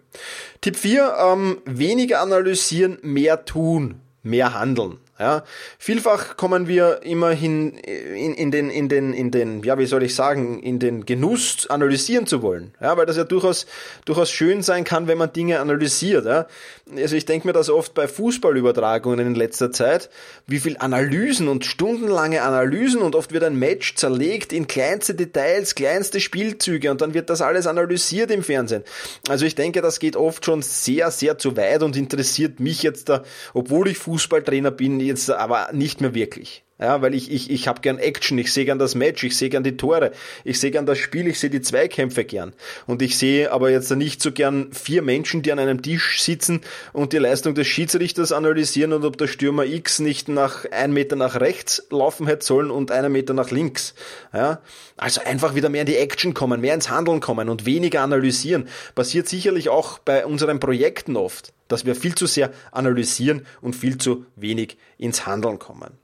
Tipp 0.61 0.77
4, 0.77 1.15
ähm, 1.19 1.61
weniger 1.65 2.21
analysieren, 2.21 2.97
mehr 3.03 3.45
tun, 3.45 4.01
mehr 4.23 4.55
handeln. 4.59 4.97
Ja, 5.23 5.45
vielfach 5.79 6.35
kommen 6.35 6.67
wir 6.67 7.03
immerhin 7.03 7.77
in, 7.77 8.33
in, 8.33 8.51
den, 8.51 8.69
in, 8.69 8.89
den, 8.89 9.13
in 9.13 9.31
den, 9.31 9.63
ja, 9.63 9.77
wie 9.77 9.85
soll 9.85 10.03
ich 10.03 10.15
sagen, 10.15 10.61
in 10.61 10.79
den 10.79 11.05
Genuss 11.05 11.65
analysieren 11.67 12.27
zu 12.27 12.41
wollen. 12.41 12.73
Ja, 12.81 12.97
weil 12.97 13.05
das 13.05 13.15
ja 13.15 13.23
durchaus, 13.23 13.65
durchaus 14.03 14.29
schön 14.29 14.63
sein 14.63 14.83
kann, 14.83 15.07
wenn 15.07 15.17
man 15.17 15.31
Dinge 15.31 15.61
analysiert. 15.61 16.25
Ja. 16.25 16.47
Also 16.93 17.15
ich 17.15 17.25
denke 17.25 17.47
mir 17.47 17.53
das 17.53 17.69
oft 17.69 17.93
bei 17.93 18.09
Fußballübertragungen 18.09 19.25
in 19.25 19.35
letzter 19.35 19.71
Zeit, 19.71 20.09
wie 20.45 20.59
viel 20.59 20.75
Analysen 20.77 21.47
und 21.47 21.63
stundenlange 21.63 22.41
Analysen 22.41 23.01
und 23.01 23.15
oft 23.15 23.31
wird 23.31 23.45
ein 23.45 23.57
Match 23.57 23.95
zerlegt 23.95 24.51
in 24.51 24.67
kleinste 24.67 25.15
Details, 25.15 25.73
kleinste 25.73 26.19
Spielzüge 26.19 26.91
und 26.91 26.99
dann 26.99 27.13
wird 27.13 27.29
das 27.29 27.39
alles 27.39 27.65
analysiert 27.65 28.29
im 28.29 28.43
Fernsehen. 28.43 28.83
Also 29.29 29.45
ich 29.45 29.55
denke, 29.55 29.81
das 29.81 29.99
geht 29.99 30.17
oft 30.17 30.43
schon 30.43 30.61
sehr, 30.61 31.11
sehr 31.11 31.37
zu 31.37 31.55
weit 31.55 31.81
und 31.81 31.95
interessiert 31.95 32.59
mich 32.59 32.83
jetzt 32.83 33.07
da, 33.07 33.23
obwohl 33.53 33.87
ich 33.87 33.97
Fußballtrainer 33.99 34.71
bin, 34.71 34.99
jetzt 35.13 35.29
aber 35.29 35.69
nicht 35.71 36.01
mehr 36.01 36.13
wirklich. 36.13 36.62
Ja, 36.79 37.03
weil 37.03 37.13
ich, 37.13 37.31
ich, 37.31 37.51
ich 37.51 37.67
habe 37.67 37.81
gern 37.81 37.99
Action, 37.99 38.37
ich 38.39 38.51
sehe 38.51 38.65
gern 38.65 38.79
das 38.79 38.95
Match, 38.95 39.23
ich 39.23 39.37
sehe 39.37 39.49
gern 39.49 39.63
die 39.63 39.77
Tore, 39.77 40.11
ich 40.43 40.59
sehe 40.59 40.71
gern 40.71 40.87
das 40.87 40.97
Spiel, 40.97 41.27
ich 41.27 41.39
sehe 41.39 41.51
die 41.51 41.61
Zweikämpfe 41.61 42.25
gern. 42.25 42.53
Und 42.87 43.03
ich 43.03 43.17
sehe 43.17 43.51
aber 43.51 43.69
jetzt 43.69 43.91
nicht 43.91 44.23
so 44.23 44.31
gern 44.31 44.73
vier 44.73 45.03
Menschen, 45.03 45.43
die 45.43 45.51
an 45.51 45.59
einem 45.59 45.83
Tisch 45.83 46.19
sitzen 46.21 46.61
und 46.91 47.13
die 47.13 47.19
Leistung 47.19 47.53
des 47.53 47.67
Schiedsrichters 47.67 48.31
analysieren 48.31 48.91
und 48.91 49.05
ob 49.05 49.17
der 49.17 49.27
Stürmer 49.27 49.65
X 49.65 49.99
nicht 49.99 50.27
nach 50.29 50.65
ein 50.71 50.91
Meter 50.93 51.15
nach 51.15 51.39
rechts 51.39 51.85
laufen 51.91 52.25
hätte 52.25 52.43
sollen 52.43 52.71
und 52.71 52.89
einen 52.89 53.11
Meter 53.11 53.35
nach 53.35 53.51
links. 53.51 53.93
Ja, 54.33 54.59
also 54.97 55.21
einfach 55.21 55.53
wieder 55.53 55.69
mehr 55.69 55.81
in 55.81 55.87
die 55.87 55.97
Action 55.97 56.33
kommen, 56.33 56.59
mehr 56.59 56.73
ins 56.73 56.89
Handeln 56.89 57.19
kommen 57.19 57.49
und 57.49 57.67
weniger 57.67 58.01
analysieren. 58.01 58.67
Passiert 58.95 59.29
sicherlich 59.29 59.69
auch 59.69 59.99
bei 59.99 60.25
unseren 60.25 60.59
Projekten 60.59 61.17
oft, 61.17 61.53
dass 61.67 61.85
wir 61.85 61.95
viel 61.95 62.15
zu 62.15 62.25
sehr 62.25 62.51
analysieren 62.71 63.45
und 63.61 63.75
viel 63.75 63.99
zu 63.99 64.25
wenig 64.35 64.77
ins 64.97 65.27
Handeln 65.27 65.59
kommen. 65.59 66.02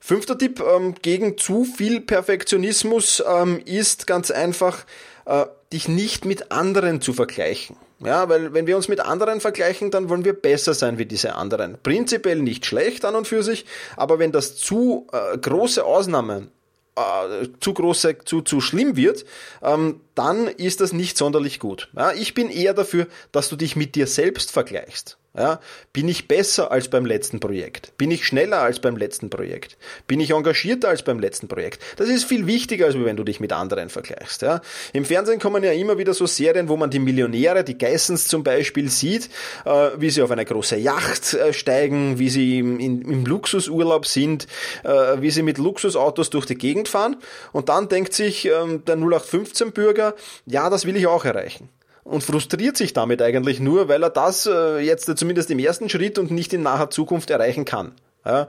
Fünfter 0.00 0.38
Tipp 0.38 0.60
ähm, 0.60 0.94
gegen 1.02 1.36
zu 1.36 1.64
viel 1.64 2.00
Perfektionismus 2.00 3.22
ähm, 3.26 3.60
ist 3.64 4.06
ganz 4.06 4.30
einfach, 4.30 4.84
äh, 5.26 5.46
dich 5.72 5.88
nicht 5.88 6.24
mit 6.24 6.50
anderen 6.50 7.00
zu 7.00 7.12
vergleichen. 7.12 7.76
Ja, 8.00 8.28
weil 8.28 8.54
wenn 8.54 8.66
wir 8.66 8.76
uns 8.76 8.88
mit 8.88 9.00
anderen 9.00 9.40
vergleichen, 9.40 9.90
dann 9.90 10.08
wollen 10.08 10.24
wir 10.24 10.32
besser 10.32 10.72
sein 10.72 10.98
wie 10.98 11.06
diese 11.06 11.34
anderen. 11.34 11.78
Prinzipiell 11.82 12.40
nicht 12.40 12.64
schlecht 12.64 13.04
an 13.04 13.16
und 13.16 13.26
für 13.26 13.42
sich, 13.42 13.66
aber 13.96 14.18
wenn 14.18 14.30
das 14.30 14.56
zu 14.56 15.08
äh, 15.12 15.36
große 15.36 15.84
Ausnahmen 15.84 16.52
äh, 16.98 17.48
zu 17.60 17.74
große, 17.74 18.18
zu, 18.24 18.42
zu 18.42 18.60
schlimm 18.60 18.96
wird, 18.96 19.24
ähm, 19.62 20.00
dann 20.14 20.46
ist 20.46 20.80
das 20.80 20.92
nicht 20.92 21.18
sonderlich 21.18 21.58
gut. 21.58 21.88
Ja, 21.96 22.12
ich 22.12 22.34
bin 22.34 22.50
eher 22.50 22.74
dafür, 22.74 23.08
dass 23.32 23.48
du 23.48 23.56
dich 23.56 23.76
mit 23.76 23.94
dir 23.94 24.06
selbst 24.06 24.52
vergleichst. 24.52 25.18
Ja, 25.38 25.60
bin 25.92 26.08
ich 26.08 26.26
besser 26.26 26.72
als 26.72 26.88
beim 26.88 27.06
letzten 27.06 27.38
Projekt? 27.38 27.96
Bin 27.96 28.10
ich 28.10 28.26
schneller 28.26 28.58
als 28.58 28.80
beim 28.80 28.96
letzten 28.96 29.30
Projekt? 29.30 29.78
Bin 30.08 30.18
ich 30.18 30.32
engagierter 30.32 30.88
als 30.88 31.04
beim 31.04 31.20
letzten 31.20 31.46
Projekt? 31.46 31.80
Das 31.94 32.08
ist 32.08 32.24
viel 32.24 32.48
wichtiger, 32.48 32.86
als 32.86 32.96
wenn 32.98 33.16
du 33.16 33.22
dich 33.22 33.38
mit 33.38 33.52
anderen 33.52 33.88
vergleichst. 33.88 34.42
Ja. 34.42 34.60
Im 34.92 35.04
Fernsehen 35.04 35.38
kommen 35.38 35.62
ja 35.62 35.70
immer 35.70 35.96
wieder 35.96 36.12
so 36.12 36.26
Serien, 36.26 36.68
wo 36.68 36.76
man 36.76 36.90
die 36.90 36.98
Millionäre, 36.98 37.62
die 37.62 37.78
Geissens 37.78 38.26
zum 38.26 38.42
Beispiel, 38.42 38.90
sieht, 38.90 39.30
äh, 39.64 39.90
wie 39.96 40.10
sie 40.10 40.22
auf 40.22 40.32
eine 40.32 40.44
große 40.44 40.76
Yacht 40.76 41.34
äh, 41.34 41.52
steigen, 41.52 42.18
wie 42.18 42.30
sie 42.30 42.58
im, 42.58 42.80
in, 42.80 43.02
im 43.02 43.24
Luxusurlaub 43.24 44.06
sind, 44.06 44.48
äh, 44.82 45.20
wie 45.20 45.30
sie 45.30 45.42
mit 45.42 45.58
Luxusautos 45.58 46.30
durch 46.30 46.46
die 46.46 46.58
Gegend 46.58 46.88
fahren. 46.88 47.14
Und 47.52 47.68
dann 47.68 47.88
denkt 47.88 48.12
sich 48.12 48.46
ähm, 48.46 48.84
der 48.84 48.96
0815-Bürger, 48.96 50.16
ja, 50.46 50.68
das 50.68 50.84
will 50.84 50.96
ich 50.96 51.06
auch 51.06 51.24
erreichen 51.24 51.68
und 52.04 52.22
frustriert 52.22 52.76
sich 52.76 52.92
damit 52.92 53.22
eigentlich 53.22 53.60
nur, 53.60 53.88
weil 53.88 54.02
er 54.02 54.10
das 54.10 54.46
äh, 54.46 54.78
jetzt 54.78 55.16
zumindest 55.16 55.50
im 55.50 55.58
ersten 55.58 55.88
Schritt 55.88 56.18
und 56.18 56.30
nicht 56.30 56.52
in 56.52 56.62
naher 56.62 56.90
Zukunft 56.90 57.30
erreichen 57.30 57.64
kann. 57.64 57.92
Ja, 58.24 58.48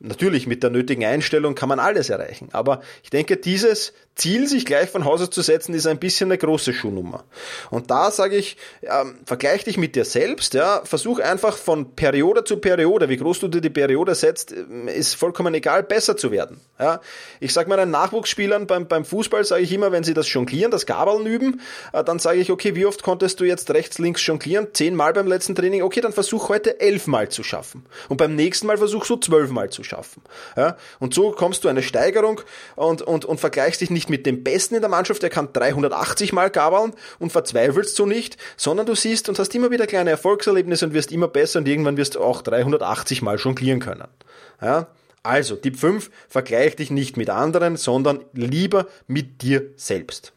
natürlich 0.00 0.46
mit 0.46 0.62
der 0.62 0.70
nötigen 0.70 1.04
Einstellung 1.04 1.54
kann 1.54 1.68
man 1.68 1.78
alles 1.78 2.10
erreichen, 2.10 2.48
aber 2.52 2.80
ich 3.04 3.10
denke, 3.10 3.36
dieses 3.36 3.92
Ziel, 4.20 4.46
sich 4.46 4.66
gleich 4.66 4.90
von 4.90 5.06
Haus 5.06 5.22
aus 5.22 5.30
zu 5.30 5.40
setzen, 5.40 5.72
ist 5.72 5.86
ein 5.86 5.98
bisschen 5.98 6.30
eine 6.30 6.36
große 6.36 6.74
Schuhnummer. 6.74 7.24
Und 7.70 7.90
da 7.90 8.10
sage 8.10 8.36
ich, 8.36 8.58
ähm, 8.82 9.18
vergleich 9.24 9.64
dich 9.64 9.78
mit 9.78 9.96
dir 9.96 10.04
selbst, 10.04 10.52
ja, 10.52 10.82
versuch 10.84 11.20
einfach 11.20 11.56
von 11.56 11.96
Periode 11.96 12.44
zu 12.44 12.58
Periode, 12.58 13.08
wie 13.08 13.16
groß 13.16 13.40
du 13.40 13.48
dir 13.48 13.62
die 13.62 13.70
Periode 13.70 14.14
setzt, 14.14 14.52
äh, 14.52 14.94
ist 14.94 15.14
vollkommen 15.14 15.54
egal, 15.54 15.82
besser 15.82 16.18
zu 16.18 16.30
werden. 16.30 16.60
Ja. 16.78 17.00
Ich 17.40 17.54
sage 17.54 17.70
meinen 17.70 17.90
Nachwuchsspielern 17.90 18.66
beim, 18.66 18.88
beim 18.88 19.06
Fußball, 19.06 19.42
sage 19.44 19.62
ich 19.62 19.72
immer, 19.72 19.90
wenn 19.90 20.04
sie 20.04 20.12
das 20.12 20.30
Jonglieren, 20.30 20.70
das 20.70 20.84
Gabeln 20.84 21.24
üben, 21.24 21.62
äh, 21.94 22.04
dann 22.04 22.18
sage 22.18 22.40
ich, 22.40 22.50
okay, 22.50 22.74
wie 22.74 22.84
oft 22.84 23.02
konntest 23.02 23.40
du 23.40 23.44
jetzt 23.44 23.70
rechts, 23.70 23.98
links 23.98 24.26
jonglieren? 24.26 24.68
Zehnmal 24.74 25.14
beim 25.14 25.28
letzten 25.28 25.54
Training, 25.54 25.80
okay, 25.80 26.02
dann 26.02 26.12
versuch 26.12 26.50
heute 26.50 26.78
elfmal 26.78 27.30
zu 27.30 27.42
schaffen. 27.42 27.86
Und 28.10 28.18
beim 28.18 28.36
nächsten 28.36 28.66
Mal 28.66 28.76
versuch 28.76 29.06
so 29.06 29.16
zwölfmal 29.16 29.70
zu 29.70 29.82
schaffen. 29.82 30.20
Ja. 30.58 30.76
Und 30.98 31.14
so 31.14 31.30
kommst 31.32 31.64
du 31.64 31.68
eine 31.68 31.82
Steigerung 31.82 32.42
und, 32.76 33.00
und, 33.00 33.24
und 33.24 33.40
vergleichst 33.40 33.80
dich 33.80 33.88
nicht 33.88 34.09
mit 34.10 34.26
dem 34.26 34.44
Besten 34.44 34.74
in 34.74 34.82
der 34.82 34.90
Mannschaft, 34.90 35.22
der 35.22 35.30
kann 35.30 35.52
380 35.52 36.32
Mal 36.32 36.50
gabeln 36.50 36.92
und 37.18 37.32
verzweifelst 37.32 37.96
so 37.96 38.04
nicht, 38.04 38.36
sondern 38.56 38.86
du 38.86 38.94
siehst 38.94 39.28
und 39.28 39.38
hast 39.38 39.54
immer 39.54 39.70
wieder 39.70 39.86
kleine 39.86 40.10
Erfolgserlebnisse 40.10 40.86
und 40.86 40.94
wirst 40.94 41.12
immer 41.12 41.28
besser 41.28 41.60
und 41.60 41.68
irgendwann 41.68 41.96
wirst 41.96 42.16
du 42.16 42.20
auch 42.20 42.42
380 42.42 43.22
Mal 43.22 43.36
jonglieren 43.36 43.80
können. 43.80 44.08
Ja? 44.60 44.88
Also, 45.22 45.56
Tipp 45.56 45.78
5, 45.78 46.10
vergleich 46.28 46.76
dich 46.76 46.90
nicht 46.90 47.16
mit 47.16 47.30
anderen, 47.30 47.76
sondern 47.76 48.24
lieber 48.32 48.86
mit 49.06 49.42
dir 49.42 49.66
selbst. 49.76 50.32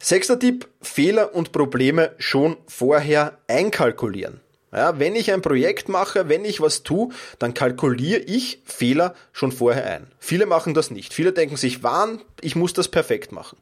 Sechster 0.00 0.38
Tipp, 0.38 0.68
Fehler 0.82 1.34
und 1.34 1.52
Probleme 1.52 2.12
schon 2.18 2.56
vorher 2.66 3.38
einkalkulieren. 3.48 4.40
Ja, 4.74 4.98
wenn 4.98 5.14
ich 5.14 5.32
ein 5.32 5.40
Projekt 5.40 5.88
mache, 5.88 6.28
wenn 6.28 6.44
ich 6.44 6.60
was 6.60 6.82
tue, 6.82 7.10
dann 7.38 7.54
kalkuliere 7.54 8.20
ich 8.20 8.60
Fehler 8.64 9.14
schon 9.32 9.52
vorher 9.52 9.86
ein. 9.86 10.08
Viele 10.18 10.46
machen 10.46 10.74
das 10.74 10.90
nicht. 10.90 11.14
Viele 11.14 11.32
denken 11.32 11.56
sich, 11.56 11.82
wann, 11.84 12.20
ich 12.40 12.56
muss 12.56 12.72
das 12.72 12.88
perfekt 12.88 13.30
machen 13.30 13.56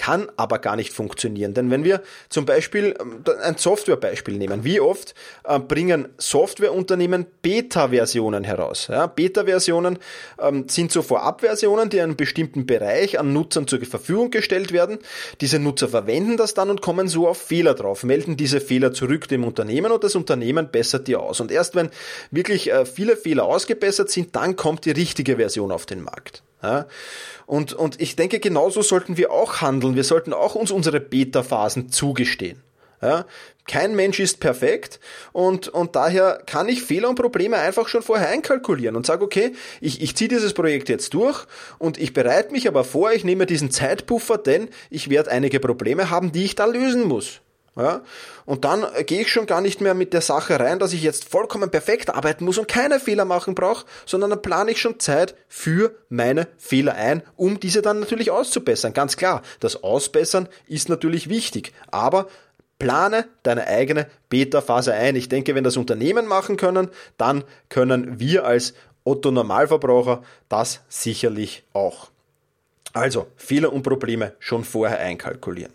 kann 0.00 0.28
aber 0.38 0.60
gar 0.60 0.76
nicht 0.76 0.94
funktionieren. 0.94 1.52
Denn 1.52 1.70
wenn 1.70 1.84
wir 1.84 2.00
zum 2.30 2.46
Beispiel 2.46 2.94
ähm, 2.98 3.22
ein 3.42 3.58
Softwarebeispiel 3.58 4.38
nehmen, 4.38 4.64
wie 4.64 4.80
oft 4.80 5.14
äh, 5.44 5.58
bringen 5.58 6.08
Softwareunternehmen 6.16 7.26
Beta-Versionen 7.42 8.44
heraus? 8.44 8.88
Ja, 8.90 9.06
Beta-Versionen 9.06 9.98
ähm, 10.40 10.70
sind 10.70 10.90
so 10.90 11.02
Vorabversionen, 11.02 11.90
die 11.90 12.00
einen 12.00 12.16
bestimmten 12.16 12.64
Bereich 12.64 13.20
an 13.20 13.34
Nutzern 13.34 13.66
zur 13.66 13.78
Verfügung 13.84 14.30
gestellt 14.30 14.72
werden. 14.72 15.00
Diese 15.42 15.58
Nutzer 15.58 15.88
verwenden 15.88 16.38
das 16.38 16.54
dann 16.54 16.70
und 16.70 16.80
kommen 16.80 17.06
so 17.06 17.28
auf 17.28 17.36
Fehler 17.36 17.74
drauf, 17.74 18.02
melden 18.02 18.38
diese 18.38 18.62
Fehler 18.62 18.94
zurück 18.94 19.28
dem 19.28 19.44
Unternehmen 19.44 19.92
und 19.92 20.02
das 20.02 20.16
Unternehmen 20.16 20.70
bessert 20.70 21.08
die 21.08 21.16
aus. 21.16 21.40
Und 21.40 21.52
erst 21.52 21.74
wenn 21.74 21.90
wirklich 22.30 22.72
äh, 22.72 22.86
viele 22.86 23.18
Fehler 23.18 23.44
ausgebessert 23.44 24.08
sind, 24.08 24.34
dann 24.34 24.56
kommt 24.56 24.86
die 24.86 24.92
richtige 24.92 25.36
Version 25.36 25.70
auf 25.70 25.84
den 25.84 26.02
Markt. 26.02 26.42
Ja? 26.62 26.86
Und, 27.46 27.72
und 27.72 28.00
ich 28.00 28.16
denke, 28.16 28.40
genauso 28.40 28.82
sollten 28.82 29.16
wir 29.16 29.30
auch 29.30 29.60
handeln. 29.60 29.96
Wir 29.96 30.04
sollten 30.04 30.32
auch 30.32 30.54
uns 30.54 30.70
unsere 30.70 31.00
Beta-Phasen 31.00 31.90
zugestehen. 31.90 32.62
Ja? 33.02 33.26
Kein 33.66 33.94
Mensch 33.94 34.18
ist 34.18 34.40
perfekt 34.40 34.98
und, 35.32 35.68
und 35.68 35.94
daher 35.94 36.42
kann 36.44 36.68
ich 36.68 36.82
Fehler 36.82 37.08
und 37.08 37.14
Probleme 37.14 37.56
einfach 37.56 37.88
schon 37.88 38.02
vorher 38.02 38.28
einkalkulieren 38.28 38.96
und 38.96 39.06
sage, 39.06 39.24
okay, 39.24 39.52
ich, 39.80 40.02
ich 40.02 40.16
ziehe 40.16 40.28
dieses 40.28 40.54
Projekt 40.54 40.88
jetzt 40.88 41.14
durch 41.14 41.46
und 41.78 41.98
ich 41.98 42.12
bereite 42.12 42.52
mich 42.52 42.66
aber 42.66 42.84
vor, 42.84 43.12
ich 43.12 43.24
nehme 43.24 43.46
diesen 43.46 43.70
Zeitpuffer, 43.70 44.38
denn 44.38 44.70
ich 44.90 45.08
werde 45.08 45.30
einige 45.30 45.60
Probleme 45.60 46.10
haben, 46.10 46.32
die 46.32 46.44
ich 46.44 46.56
da 46.56 46.64
lösen 46.64 47.04
muss. 47.06 47.40
Ja? 47.76 48.02
Und 48.46 48.64
dann 48.64 48.84
gehe 49.06 49.22
ich 49.22 49.32
schon 49.32 49.46
gar 49.46 49.60
nicht 49.60 49.80
mehr 49.80 49.94
mit 49.94 50.12
der 50.12 50.20
Sache 50.20 50.58
rein, 50.58 50.78
dass 50.78 50.92
ich 50.92 51.02
jetzt 51.02 51.28
vollkommen 51.28 51.70
perfekt 51.70 52.10
arbeiten 52.10 52.44
muss 52.44 52.58
und 52.58 52.68
keine 52.68 53.00
Fehler 53.00 53.24
machen 53.24 53.54
brauche, 53.54 53.86
sondern 54.06 54.30
dann 54.30 54.42
plane 54.42 54.72
ich 54.72 54.80
schon 54.80 54.98
Zeit 54.98 55.34
für 55.48 55.94
meine 56.08 56.48
Fehler 56.58 56.94
ein, 56.94 57.22
um 57.36 57.60
diese 57.60 57.82
dann 57.82 58.00
natürlich 58.00 58.30
auszubessern. 58.30 58.92
Ganz 58.92 59.16
klar, 59.16 59.42
das 59.60 59.82
Ausbessern 59.82 60.48
ist 60.66 60.88
natürlich 60.88 61.28
wichtig, 61.28 61.72
aber 61.90 62.28
plane 62.78 63.28
deine 63.42 63.66
eigene 63.66 64.08
Beta-Phase 64.28 64.92
ein. 64.94 65.14
Ich 65.14 65.28
denke, 65.28 65.54
wenn 65.54 65.64
das 65.64 65.76
Unternehmen 65.76 66.26
machen 66.26 66.56
können, 66.56 66.88
dann 67.18 67.44
können 67.68 68.18
wir 68.18 68.44
als 68.44 68.74
Otto 69.04 69.30
Normalverbraucher 69.30 70.22
das 70.48 70.80
sicherlich 70.88 71.62
auch. 71.72 72.10
Also 72.92 73.28
Fehler 73.36 73.72
und 73.72 73.82
Probleme 73.82 74.34
schon 74.40 74.64
vorher 74.64 74.98
einkalkulieren. 74.98 75.72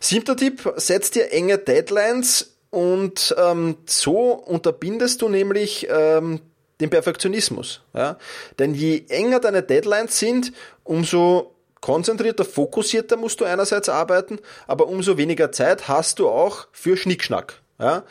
Siebter 0.00 0.36
Tipp, 0.36 0.72
setz 0.76 1.10
dir 1.10 1.32
enge 1.32 1.58
Deadlines 1.58 2.54
und 2.70 3.34
ähm, 3.38 3.76
so 3.86 4.32
unterbindest 4.32 5.22
du 5.22 5.28
nämlich 5.28 5.86
ähm, 5.90 6.40
den 6.80 6.90
Perfektionismus. 6.90 7.82
Ja? 7.94 8.18
Denn 8.58 8.74
je 8.74 9.04
enger 9.08 9.40
deine 9.40 9.62
Deadlines 9.62 10.18
sind, 10.18 10.52
umso 10.84 11.54
konzentrierter, 11.80 12.44
fokussierter 12.44 13.16
musst 13.16 13.40
du 13.40 13.44
einerseits 13.44 13.88
arbeiten, 13.88 14.38
aber 14.66 14.88
umso 14.88 15.16
weniger 15.16 15.52
Zeit 15.52 15.88
hast 15.88 16.18
du 16.18 16.28
auch 16.28 16.68
für 16.72 16.96
Schnickschnack. 16.96 17.60
Ja? 17.78 18.04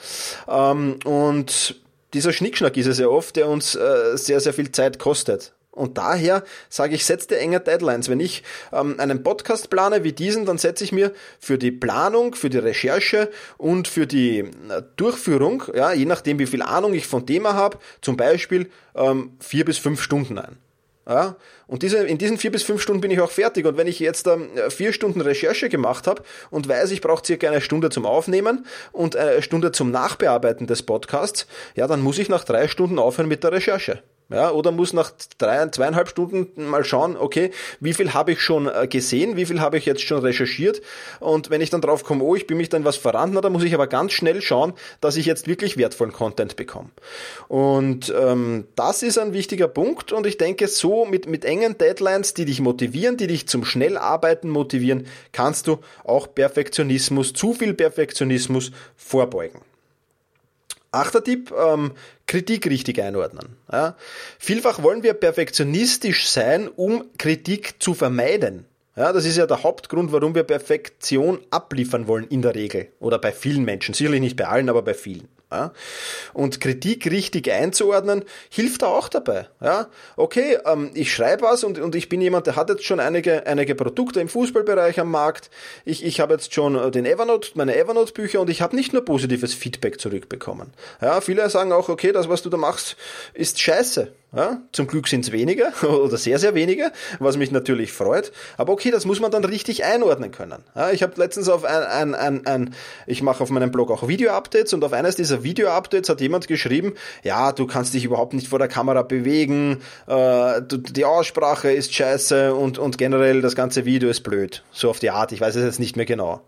Ähm, 0.47 0.99
und 1.05 1.75
dieser 2.13 2.33
Schnickschnack 2.33 2.77
ist 2.77 2.87
es 2.87 2.99
ja 2.99 3.07
oft, 3.07 3.35
der 3.35 3.47
uns 3.47 3.75
äh, 3.75 4.17
sehr, 4.17 4.39
sehr 4.39 4.53
viel 4.53 4.71
Zeit 4.71 4.99
kostet. 4.99 5.53
Und 5.77 5.97
daher 5.97 6.43
sage 6.69 6.95
ich, 6.95 7.05
setz 7.05 7.27
dir 7.27 7.37
enge 7.37 7.59
Deadlines. 7.59 8.09
Wenn 8.09 8.19
ich 8.19 8.43
ähm, 8.73 8.99
einen 8.99 9.23
Podcast 9.23 9.69
plane 9.69 10.03
wie 10.03 10.11
diesen, 10.11 10.45
dann 10.45 10.57
setze 10.57 10.83
ich 10.83 10.91
mir 10.91 11.13
für 11.39 11.57
die 11.57 11.71
Planung, 11.71 12.35
für 12.35 12.49
die 12.49 12.57
Recherche 12.57 13.29
und 13.57 13.87
für 13.87 14.07
die 14.07 14.39
äh, 14.39 14.83
Durchführung, 14.95 15.63
ja, 15.73 15.93
je 15.93 16.05
nachdem 16.05 16.39
wie 16.39 16.47
viel 16.47 16.61
Ahnung 16.61 16.93
ich 16.93 17.07
von 17.07 17.25
Thema 17.25 17.53
habe, 17.53 17.77
zum 18.01 18.17
Beispiel 18.17 18.69
ähm, 18.95 19.31
vier 19.39 19.65
bis 19.65 19.77
fünf 19.77 20.01
Stunden 20.01 20.37
ein. 20.37 20.57
Ja, 21.07 21.37
und 21.67 21.83
diese, 21.83 21.99
in 21.99 22.17
diesen 22.17 22.37
vier 22.37 22.51
bis 22.51 22.63
fünf 22.63 22.81
Stunden 22.81 22.99
bin 22.99 23.11
ich 23.11 23.21
auch 23.21 23.31
fertig. 23.31 23.65
Und 23.65 23.77
wenn 23.77 23.87
ich 23.87 23.99
jetzt 23.99 24.27
ähm, 24.27 24.49
vier 24.69 24.91
Stunden 24.91 25.21
Recherche 25.21 25.69
gemacht 25.69 26.05
habe 26.05 26.23
und 26.49 26.67
weiß, 26.67 26.91
ich 26.91 26.99
brauche 26.99 27.25
circa 27.25 27.47
eine 27.47 27.61
Stunde 27.61 27.89
zum 27.89 28.05
Aufnehmen 28.05 28.65
und 28.91 29.15
eine 29.15 29.41
Stunde 29.41 29.71
zum 29.71 29.89
Nachbearbeiten 29.89 30.67
des 30.67 30.83
Podcasts, 30.83 31.47
ja, 31.75 31.87
dann 31.87 32.01
muss 32.01 32.17
ich 32.17 32.27
nach 32.27 32.43
drei 32.43 32.67
Stunden 32.67 32.99
aufhören 32.99 33.29
mit 33.29 33.43
der 33.43 33.53
Recherche. 33.53 34.03
Ja, 34.29 34.51
oder 34.51 34.71
muss 34.71 34.91
nach 34.91 35.11
drei, 35.37 35.65
zweieinhalb 35.69 36.09
Stunden 36.09 36.67
mal 36.67 36.83
schauen, 36.83 37.15
okay, 37.15 37.51
wie 37.79 37.93
viel 37.93 38.13
habe 38.13 38.33
ich 38.33 38.41
schon 38.41 38.67
äh, 38.67 38.85
gesehen, 38.85 39.37
wie 39.37 39.45
viel 39.45 39.61
habe 39.61 39.77
ich 39.77 39.85
jetzt 39.85 40.01
schon 40.01 40.19
recherchiert 40.19 40.81
und 41.21 41.49
wenn 41.49 41.61
ich 41.61 41.69
dann 41.69 41.79
drauf 41.79 42.03
komme, 42.03 42.25
oh, 42.25 42.35
ich 42.35 42.45
bin 42.45 42.57
mich 42.57 42.67
dann 42.67 42.83
was 42.83 42.97
verraten, 42.97 43.33
dann 43.41 43.53
muss 43.53 43.63
ich 43.63 43.73
aber 43.73 43.87
ganz 43.87 44.11
schnell 44.11 44.41
schauen, 44.41 44.73
dass 44.99 45.15
ich 45.15 45.25
jetzt 45.25 45.47
wirklich 45.47 45.77
wertvollen 45.77 46.11
Content 46.11 46.57
bekomme. 46.57 46.89
Und 47.47 48.13
ähm, 48.19 48.67
das 48.75 49.01
ist 49.01 49.17
ein 49.17 49.31
wichtiger 49.31 49.69
Punkt 49.69 50.11
und 50.11 50.27
ich 50.27 50.37
denke, 50.37 50.67
so 50.67 51.05
mit, 51.05 51.25
mit 51.27 51.45
engen 51.45 51.77
Deadlines, 51.77 52.33
die 52.33 52.43
dich 52.43 52.59
motivieren, 52.59 53.15
die 53.15 53.27
dich 53.27 53.47
zum 53.47 53.63
Schnellarbeiten 53.63 54.49
motivieren, 54.49 55.07
kannst 55.31 55.67
du 55.67 55.77
auch 56.03 56.27
Perfektionismus, 56.35 57.31
zu 57.31 57.53
viel 57.53 57.73
Perfektionismus 57.73 58.71
vorbeugen. 58.97 59.61
Achter 60.91 61.23
Tipp, 61.23 61.53
ähm, 61.57 61.91
Kritik 62.25 62.67
richtig 62.67 63.01
einordnen. 63.01 63.57
Ja? 63.71 63.95
Vielfach 64.39 64.83
wollen 64.83 65.03
wir 65.03 65.13
perfektionistisch 65.13 66.27
sein, 66.27 66.67
um 66.67 67.05
Kritik 67.17 67.75
zu 67.79 67.93
vermeiden. 67.93 68.65
Ja, 68.95 69.13
das 69.13 69.25
ist 69.25 69.37
ja 69.37 69.45
der 69.45 69.61
Hauptgrund, 69.61 70.11
warum 70.11 70.33
wir 70.33 70.43
Perfektion 70.43 71.39
abliefern 71.51 72.07
wollen 72.07 72.25
in 72.29 72.41
der 72.41 72.55
Regel. 72.55 72.87
Oder 72.99 73.19
bei 73.19 73.31
vielen 73.31 73.63
Menschen. 73.63 73.93
Sicherlich 73.93 74.21
nicht 74.21 74.35
bei 74.35 74.47
allen, 74.47 74.69
aber 74.69 74.81
bei 74.81 74.95
vielen. 74.95 75.27
Ja? 75.51 75.71
Und 76.33 76.59
Kritik 76.59 77.09
richtig 77.09 77.51
einzuordnen, 77.51 78.23
hilft 78.49 78.81
da 78.81 78.87
auch 78.87 79.07
dabei. 79.07 79.47
Ja? 79.61 79.87
Okay, 80.15 80.57
ähm, 80.65 80.91
ich 80.93 81.13
schreibe 81.13 81.43
was 81.43 81.63
und, 81.63 81.79
und 81.79 81.95
ich 81.95 82.09
bin 82.09 82.21
jemand, 82.21 82.47
der 82.47 82.55
hat 82.55 82.69
jetzt 82.69 82.83
schon 82.83 82.99
einige, 82.99 83.45
einige 83.47 83.75
Produkte 83.75 84.19
im 84.19 84.29
Fußballbereich 84.29 84.99
am 84.99 85.11
Markt. 85.11 85.49
Ich, 85.85 86.03
ich 86.03 86.19
habe 86.19 86.33
jetzt 86.33 86.53
schon 86.53 86.75
äh, 86.75 86.91
den 86.91 87.05
Evernote, 87.05 87.51
meine 87.55 87.75
Evernote-Bücher 87.75 88.41
und 88.41 88.49
ich 88.49 88.61
habe 88.61 88.75
nicht 88.75 88.93
nur 88.93 89.05
positives 89.05 89.53
Feedback 89.53 89.99
zurückbekommen. 89.99 90.73
Ja, 91.01 91.21
viele 91.21 91.49
sagen 91.49 91.71
auch, 91.71 91.89
okay, 91.89 92.11
das, 92.11 92.27
was 92.27 92.41
du 92.41 92.49
da 92.49 92.57
machst, 92.57 92.97
ist 93.33 93.59
scheiße. 93.59 94.11
Ja, 94.35 94.61
zum 94.73 94.87
Glück 94.87 95.07
sind 95.07 95.23
es 95.23 95.31
weniger 95.31 95.71
oder 95.83 96.17
sehr, 96.17 96.37
sehr 96.37 96.53
wenige, 96.53 96.91
was 97.19 97.37
mich 97.37 97.51
natürlich 97.51 97.93
freut. 97.93 98.33
Aber 98.57 98.73
okay, 98.73 98.91
das 98.91 99.05
muss 99.05 99.21
man 99.21 99.31
dann 99.31 99.45
richtig 99.45 99.85
einordnen 99.85 100.31
können. 100.31 100.63
Ja, 100.75 100.91
ich 100.91 101.01
habe 101.01 101.13
letztens 101.15 101.47
auf 101.47 101.63
ein, 101.63 101.83
ein, 101.83 102.13
ein, 102.13 102.45
ein 102.45 102.75
ich 103.05 103.21
mache 103.21 103.41
auf 103.41 103.49
meinem 103.49 103.71
Blog 103.71 103.89
auch 103.89 104.07
Video-Updates 104.07 104.73
und 104.73 104.83
auf 104.83 104.91
eines 104.91 105.15
dieser 105.15 105.43
Video-Updates 105.43 106.09
hat 106.09 106.19
jemand 106.19 106.49
geschrieben, 106.49 106.93
ja, 107.23 107.53
du 107.53 107.67
kannst 107.67 107.93
dich 107.93 108.03
überhaupt 108.03 108.33
nicht 108.33 108.49
vor 108.49 108.59
der 108.59 108.67
Kamera 108.67 109.01
bewegen, 109.01 109.81
äh, 110.07 110.61
die 110.61 111.05
Aussprache 111.05 111.71
ist 111.71 111.93
scheiße 111.93 112.53
und, 112.53 112.79
und 112.79 112.97
generell 112.97 113.41
das 113.41 113.55
ganze 113.55 113.85
Video 113.85 114.09
ist 114.09 114.23
blöd. 114.23 114.61
So 114.71 114.89
auf 114.89 114.99
die 114.99 115.09
Art, 115.09 115.31
ich 115.31 115.39
weiß 115.39 115.55
es 115.55 115.63
jetzt 115.63 115.79
nicht 115.79 115.95
mehr 115.95 116.05
genau. 116.05 116.41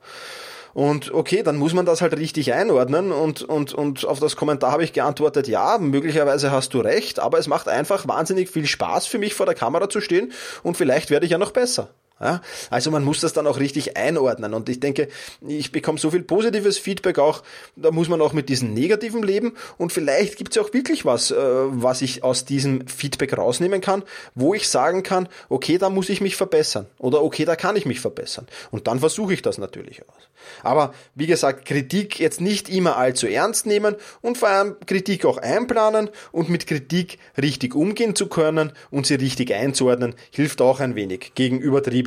Und 0.74 1.14
okay, 1.14 1.44
dann 1.44 1.58
muss 1.58 1.74
man 1.74 1.86
das 1.86 2.02
halt 2.02 2.18
richtig 2.18 2.54
einordnen 2.54 3.12
und, 3.12 3.42
und, 3.42 3.74
und 3.74 4.06
auf 4.06 4.20
das 4.20 4.36
Kommentar 4.36 4.72
habe 4.72 4.84
ich 4.84 4.94
geantwortet, 4.94 5.48
ja, 5.48 5.78
möglicherweise 5.80 6.52
hast 6.52 6.74
du 6.74 6.80
recht, 6.80 7.20
aber 7.20 7.40
es 7.40 7.48
macht 7.48 7.68
einfach 7.68 8.08
wahnsinnig 8.08 8.50
viel 8.50 8.68
Spaß 8.68 9.08
für 9.08 9.18
mich 9.18 9.34
vor 9.34 9.46
der 9.46 9.56
Kamera 9.56 9.90
zu 9.90 10.02
stehen 10.02 10.32
und 10.64 10.78
vielleicht 10.78 11.10
werde 11.10 11.26
ich 11.26 11.32
ja 11.32 11.38
noch 11.38 11.52
besser. 11.52 11.90
Ja, 12.22 12.42
also 12.70 12.92
man 12.92 13.06
muss 13.06 13.22
das 13.22 13.32
dann 13.32 13.48
auch 13.48 13.60
richtig 13.60 13.96
einordnen. 13.96 14.54
Und 14.54 14.68
ich 14.68 14.82
denke, 14.82 15.08
ich 15.48 15.72
bekomme 15.72 16.00
so 16.00 16.12
viel 16.12 16.24
positives 16.24 16.78
Feedback 16.78 17.18
auch, 17.18 17.44
da 17.78 17.92
muss 17.92 18.10
man 18.10 18.22
auch 18.22 18.34
mit 18.34 18.50
diesen 18.50 18.74
negativen 18.74 19.24
leben. 19.24 19.54
Und 19.78 19.94
vielleicht 19.94 20.38
gibt 20.38 20.52
es 20.52 20.56
ja 20.58 20.62
auch 20.62 20.74
wirklich 20.74 21.06
was, 21.06 21.32
äh, 21.32 21.36
was 21.38 22.02
ich 22.02 22.24
aus 22.24 22.44
diesem 22.44 22.88
Feedback 22.88 23.38
rausnehmen 23.38 23.80
kann, 23.80 24.04
wo 24.36 24.54
ich 24.54 24.68
sagen 24.68 25.04
kann, 25.04 25.30
okay, 25.48 25.78
da 25.78 25.90
muss 25.90 26.10
ich 26.10 26.20
mich 26.20 26.36
verbessern. 26.36 26.88
Oder 26.98 27.24
okay, 27.24 27.46
da 27.46 27.56
kann 27.56 27.78
ich 27.78 27.86
mich 27.86 28.02
verbessern. 28.02 28.48
Und 28.70 28.88
dann 28.88 29.00
versuche 29.00 29.34
ich 29.34 29.42
das 29.42 29.58
natürlich 29.58 30.02
aus. 30.02 30.30
Aber 30.64 30.94
wie 31.16 31.28
gesagt, 31.28 31.66
Kritik 31.66 32.20
jetzt 32.20 32.42
nicht 32.42 32.70
immer 32.70 32.98
allzu 32.98 33.28
ernst 33.28 33.66
nehmen 33.66 33.96
und 34.22 34.38
vor 34.38 34.50
allem 34.50 34.76
Kritik 34.86 35.26
auch 35.26 35.38
einplanen 35.38 36.10
und 36.32 36.50
mit 36.50 36.68
Kritik 36.68 37.18
richtig 37.42 37.76
umgehen 37.76 38.16
zu 38.16 38.28
können 38.28 38.72
und 38.92 39.06
sie 39.06 39.16
richtig 39.16 39.54
einzuordnen, 39.54 40.16
hilft 40.32 40.62
auch 40.62 40.80
ein 40.80 40.96
wenig 40.96 41.34
gegen 41.36 41.60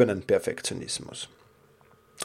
übertriebenen 0.02 0.22
Perfektionismus. 0.22 1.28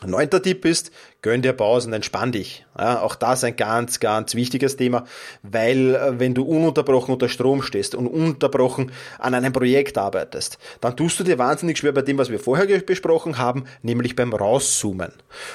Neunter 0.06 0.42
Tipp 0.42 0.66
ist, 0.66 0.92
gönn 1.22 1.42
dir 1.42 1.54
Pausen, 1.54 1.94
entspann 1.94 2.32
dich. 2.32 2.66
Ja, 2.80 3.02
auch 3.02 3.16
das 3.16 3.44
ein 3.44 3.56
ganz, 3.56 4.00
ganz 4.00 4.36
wichtiges 4.36 4.78
Thema, 4.78 5.06
weil 5.42 5.96
äh, 5.96 6.20
wenn 6.20 6.36
du 6.36 6.44
ununterbrochen 6.44 7.14
unter 7.14 7.28
Strom 7.28 7.64
stehst 7.64 7.96
und 7.96 8.06
ununterbrochen 8.06 8.92
an 9.18 9.34
einem 9.34 9.52
Projekt 9.52 9.98
arbeitest, 9.98 10.60
dann 10.80 10.96
tust 10.96 11.20
du 11.20 11.24
dir 11.24 11.40
wahnsinnig 11.40 11.80
schwer 11.80 11.92
bei 11.92 12.04
dem, 12.04 12.20
was 12.20 12.30
wir 12.30 12.40
vorher 12.40 12.68
besprochen 12.82 13.40
haben, 13.40 13.66
nämlich 13.82 14.16
beim 14.16 14.32
Rauszoomen. 14.32 15.12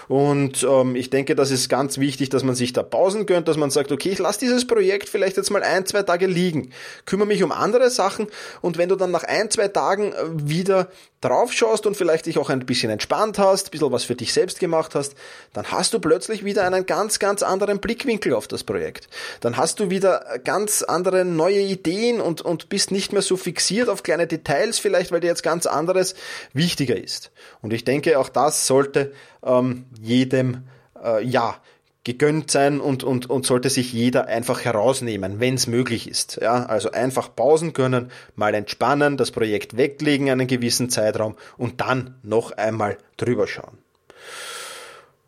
Und 0.09 0.67
ähm, 0.69 0.97
ich 0.97 1.11
denke, 1.11 1.37
das 1.37 1.53
ist 1.53 1.69
ganz 1.69 1.99
wichtig, 1.99 2.29
dass 2.31 2.43
man 2.43 2.57
sich 2.57 2.73
da 2.73 2.83
Pausen 2.83 3.27
gönnt, 3.27 3.47
dass 3.47 3.57
man 3.57 3.71
sagt, 3.71 3.93
okay, 3.93 4.11
ich 4.11 4.19
lasse 4.19 4.41
dieses 4.41 4.67
Projekt 4.67 5.09
vielleicht 5.09 5.37
jetzt 5.37 5.51
mal 5.51 5.63
ein, 5.63 5.87
zwei 5.87 6.03
Tage 6.03 6.27
liegen, 6.27 6.71
kümmere 7.07 7.29
mich 7.29 7.43
um 7.45 7.53
andere 7.53 7.91
Sachen 7.91 8.27
und 8.63 8.79
wenn 8.79 8.89
du 8.89 8.97
dann 8.97 9.13
nach 9.13 9.25
ein, 9.25 9.49
zwei 9.49 9.69
Tagen 9.69 10.13
äh, 10.13 10.17
wieder 10.35 10.89
drauf 11.21 11.53
schaust 11.53 11.87
und 11.87 11.97
vielleicht 11.97 12.27
dich 12.27 12.37
auch 12.37 12.51
ein 12.51 12.67
bisschen 12.67 12.91
entspannt 12.91 13.39
hast, 13.39 13.69
ein 13.69 13.71
bisschen 13.71 13.93
was 13.93 14.05
für 14.05 14.17
dich 14.17 14.33
selbst 14.33 14.59
gemacht 14.59 14.95
hast, 14.95 15.15
dann 15.53 15.71
hast 15.71 15.93
du 15.93 16.01
plötzlich 16.01 16.45
wieder 16.45 16.65
einen 16.65 16.87
ganz, 16.87 17.19
ganz 17.19 17.43
anderen 17.43 17.79
Blickwinkel 17.79 18.35
auf 18.35 18.49
das 18.49 18.65
Projekt. 18.65 19.09
Dann 19.41 19.57
hast 19.57 19.81
du 19.81 19.91
wieder 19.91 20.39
ganz 20.45 20.83
andere 20.83 21.25
neue 21.25 21.61
Ideen 21.61 22.21
und, 22.21 22.41
und 22.41 22.69
bist 22.69 22.91
nicht 22.91 23.13
mehr 23.13 23.23
so 23.23 23.37
fixiert 23.37 23.89
auf 23.89 24.03
kleine 24.03 24.27
Details 24.27 24.79
vielleicht, 24.79 25.13
weil 25.13 25.21
dir 25.21 25.27
jetzt 25.27 25.43
ganz 25.43 25.67
anderes 25.67 26.15
wichtiger 26.53 26.97
ist. 26.97 27.31
Und 27.61 27.73
ich 27.73 27.85
denke, 27.85 28.19
auch 28.19 28.29
das 28.29 28.67
sollte 28.67 29.13
ähm, 29.45 29.85
jedem, 30.01 30.65
äh, 31.03 31.23
ja, 31.25 31.57
gegönnt 32.05 32.51
sein 32.51 32.81
und, 32.81 33.05
und, 33.05 33.31
und 33.31 33.47
sollte 33.47 33.71
sich 33.71 33.93
jeder 33.93 34.27
einfach 34.27 34.65
herausnehmen, 34.65 35.39
wenn 35.39 35.55
es 35.55 35.69
möglich 35.69 36.09
ist. 36.09 36.39
Ja, 36.43 36.67
also 36.67 36.91
einfach 36.91 37.35
Pausen 37.37 37.75
können, 37.75 38.11
mal 38.35 38.55
entspannen, 38.55 39.17
das 39.17 39.31
Projekt 39.31 39.77
weglegen 39.77 40.29
einen 40.29 40.49
gewissen 40.49 40.91
Zeitraum 40.91 41.37
und 41.57 41.81
dann 41.81 42.19
noch 42.23 42.51
einmal 42.53 42.99
drüber 43.19 43.47
schauen. 43.47 43.79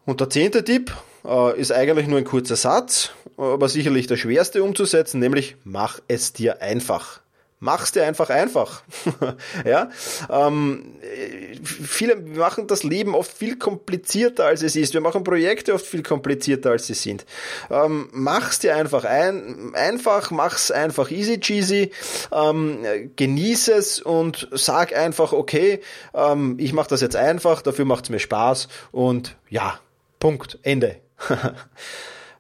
Und 0.06 0.20
der 0.20 0.30
zehnte 0.30 0.64
Tipp 0.64 0.92
äh, 1.24 1.58
ist 1.58 1.72
eigentlich 1.72 2.06
nur 2.06 2.18
ein 2.18 2.24
kurzer 2.24 2.56
Satz, 2.56 3.10
aber 3.36 3.68
sicherlich 3.68 4.06
der 4.06 4.16
schwerste 4.16 4.62
umzusetzen, 4.62 5.20
nämlich 5.20 5.56
mach 5.64 6.00
es 6.08 6.32
dir 6.32 6.62
einfach 6.62 7.20
mach's 7.64 7.92
dir 7.92 8.04
einfach 8.04 8.28
einfach. 8.28 8.82
ja, 9.64 9.88
ähm, 10.30 10.96
viele 11.62 12.16
machen 12.16 12.66
das 12.66 12.82
Leben 12.82 13.14
oft 13.14 13.32
viel 13.32 13.56
komplizierter 13.56 14.44
als 14.44 14.62
es 14.62 14.76
ist. 14.76 14.92
Wir 14.92 15.00
machen 15.00 15.24
Projekte 15.24 15.72
oft 15.72 15.86
viel 15.86 16.02
komplizierter 16.02 16.70
als 16.72 16.86
sie 16.86 16.94
sind. 16.94 17.24
Ähm, 17.70 18.10
mach's 18.12 18.58
dir 18.58 18.76
einfach 18.76 19.04
ein, 19.04 19.74
einfach, 19.74 20.30
mach's 20.30 20.70
einfach 20.70 21.10
easy 21.10 21.40
cheesy, 21.40 21.90
ähm, 22.32 23.10
genieße 23.16 23.72
es 23.72 24.00
und 24.00 24.46
sag 24.52 24.94
einfach, 24.94 25.32
okay, 25.32 25.80
ähm, 26.12 26.56
ich 26.58 26.74
mache 26.74 26.90
das 26.90 27.00
jetzt 27.00 27.16
einfach, 27.16 27.62
dafür 27.62 27.86
macht's 27.86 28.10
mir 28.10 28.18
Spaß 28.20 28.68
und 28.92 29.36
ja, 29.48 29.80
Punkt, 30.24 30.58
Ende. 30.62 30.96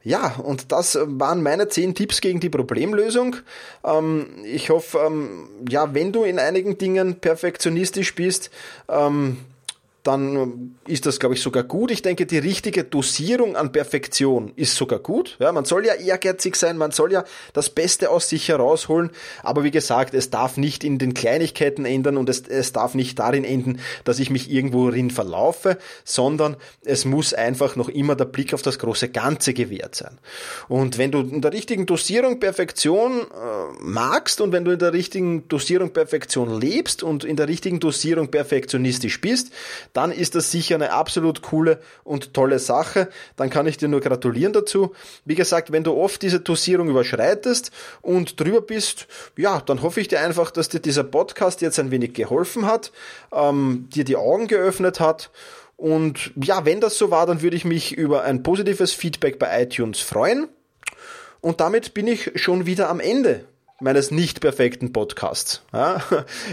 Ja, 0.06 0.34
und 0.34 0.70
das 0.70 0.98
waren 1.00 1.42
meine 1.42 1.68
zehn 1.68 1.94
Tipps 1.94 2.20
gegen 2.20 2.38
die 2.38 2.50
Problemlösung. 2.50 3.36
Ähm, 3.82 4.26
ich 4.44 4.68
hoffe, 4.68 4.98
ähm, 4.98 5.48
ja, 5.66 5.94
wenn 5.94 6.12
du 6.12 6.24
in 6.24 6.38
einigen 6.38 6.76
Dingen 6.76 7.20
perfektionistisch 7.20 8.14
bist, 8.14 8.50
ähm, 8.86 9.38
dann 10.04 10.76
ist 10.86 11.06
das, 11.06 11.18
glaube 11.18 11.34
ich, 11.34 11.40
sogar 11.40 11.62
gut. 11.62 11.90
Ich 11.90 12.02
denke, 12.02 12.26
die 12.26 12.36
richtige 12.36 12.84
Dosierung 12.84 13.56
an 13.56 13.72
Perfektion 13.72 14.52
ist 14.54 14.76
sogar 14.76 14.98
gut. 14.98 15.36
Ja, 15.40 15.50
man 15.50 15.64
soll 15.64 15.86
ja 15.86 15.94
ehrgeizig 15.94 16.56
sein, 16.56 16.76
man 16.76 16.90
soll 16.90 17.10
ja 17.10 17.24
das 17.54 17.70
Beste 17.70 18.10
aus 18.10 18.28
sich 18.28 18.48
herausholen. 18.48 19.10
Aber 19.42 19.64
wie 19.64 19.70
gesagt, 19.70 20.12
es 20.12 20.28
darf 20.28 20.58
nicht 20.58 20.84
in 20.84 20.98
den 20.98 21.14
Kleinigkeiten 21.14 21.86
ändern 21.86 22.18
und 22.18 22.28
es, 22.28 22.42
es 22.46 22.72
darf 22.72 22.94
nicht 22.94 23.18
darin 23.18 23.44
enden, 23.44 23.80
dass 24.04 24.18
ich 24.18 24.28
mich 24.28 24.50
irgendwohin 24.50 25.10
verlaufe, 25.10 25.78
sondern 26.04 26.56
es 26.84 27.06
muss 27.06 27.32
einfach 27.32 27.74
noch 27.74 27.88
immer 27.88 28.14
der 28.14 28.26
Blick 28.26 28.52
auf 28.52 28.60
das 28.60 28.78
große 28.78 29.08
Ganze 29.08 29.54
gewährt 29.54 29.94
sein. 29.94 30.18
Und 30.68 30.98
wenn 30.98 31.12
du 31.12 31.20
in 31.20 31.40
der 31.40 31.54
richtigen 31.54 31.86
Dosierung 31.86 32.40
Perfektion 32.40 33.22
äh, 33.22 33.24
magst 33.80 34.42
und 34.42 34.52
wenn 34.52 34.66
du 34.66 34.72
in 34.72 34.78
der 34.78 34.92
richtigen 34.92 35.48
Dosierung 35.48 35.94
Perfektion 35.94 36.60
lebst 36.60 37.02
und 37.02 37.24
in 37.24 37.36
der 37.36 37.48
richtigen 37.48 37.80
Dosierung 37.80 38.30
perfektionistisch 38.30 39.22
bist, 39.22 39.50
dann 39.94 40.12
ist 40.12 40.34
das 40.34 40.50
sicher 40.50 40.74
eine 40.74 40.92
absolut 40.92 41.40
coole 41.40 41.80
und 42.02 42.34
tolle 42.34 42.58
Sache. 42.58 43.08
Dann 43.36 43.48
kann 43.48 43.66
ich 43.66 43.78
dir 43.78 43.88
nur 43.88 44.00
gratulieren 44.00 44.52
dazu. 44.52 44.92
Wie 45.24 45.36
gesagt, 45.36 45.72
wenn 45.72 45.84
du 45.84 45.94
oft 45.94 46.20
diese 46.20 46.40
Dosierung 46.40 46.88
überschreitest 46.88 47.70
und 48.02 48.38
drüber 48.38 48.60
bist, 48.60 49.06
ja, 49.36 49.60
dann 49.60 49.82
hoffe 49.82 50.00
ich 50.00 50.08
dir 50.08 50.20
einfach, 50.20 50.50
dass 50.50 50.68
dir 50.68 50.80
dieser 50.80 51.04
Podcast 51.04 51.60
jetzt 51.60 51.78
ein 51.78 51.92
wenig 51.92 52.12
geholfen 52.12 52.66
hat, 52.66 52.92
ähm, 53.32 53.88
dir 53.94 54.04
die 54.04 54.16
Augen 54.16 54.48
geöffnet 54.48 54.98
hat. 54.98 55.30
Und 55.76 56.32
ja, 56.34 56.64
wenn 56.64 56.80
das 56.80 56.98
so 56.98 57.12
war, 57.12 57.26
dann 57.26 57.40
würde 57.40 57.56
ich 57.56 57.64
mich 57.64 57.92
über 57.92 58.24
ein 58.24 58.42
positives 58.42 58.92
Feedback 58.92 59.38
bei 59.38 59.62
iTunes 59.62 60.00
freuen. 60.00 60.48
Und 61.40 61.60
damit 61.60 61.94
bin 61.94 62.08
ich 62.08 62.32
schon 62.34 62.66
wieder 62.66 62.88
am 62.88 62.98
Ende 62.98 63.44
meines 63.80 64.10
nicht 64.10 64.40
perfekten 64.40 64.92
Podcasts. 64.92 65.62
Ja, 65.72 66.02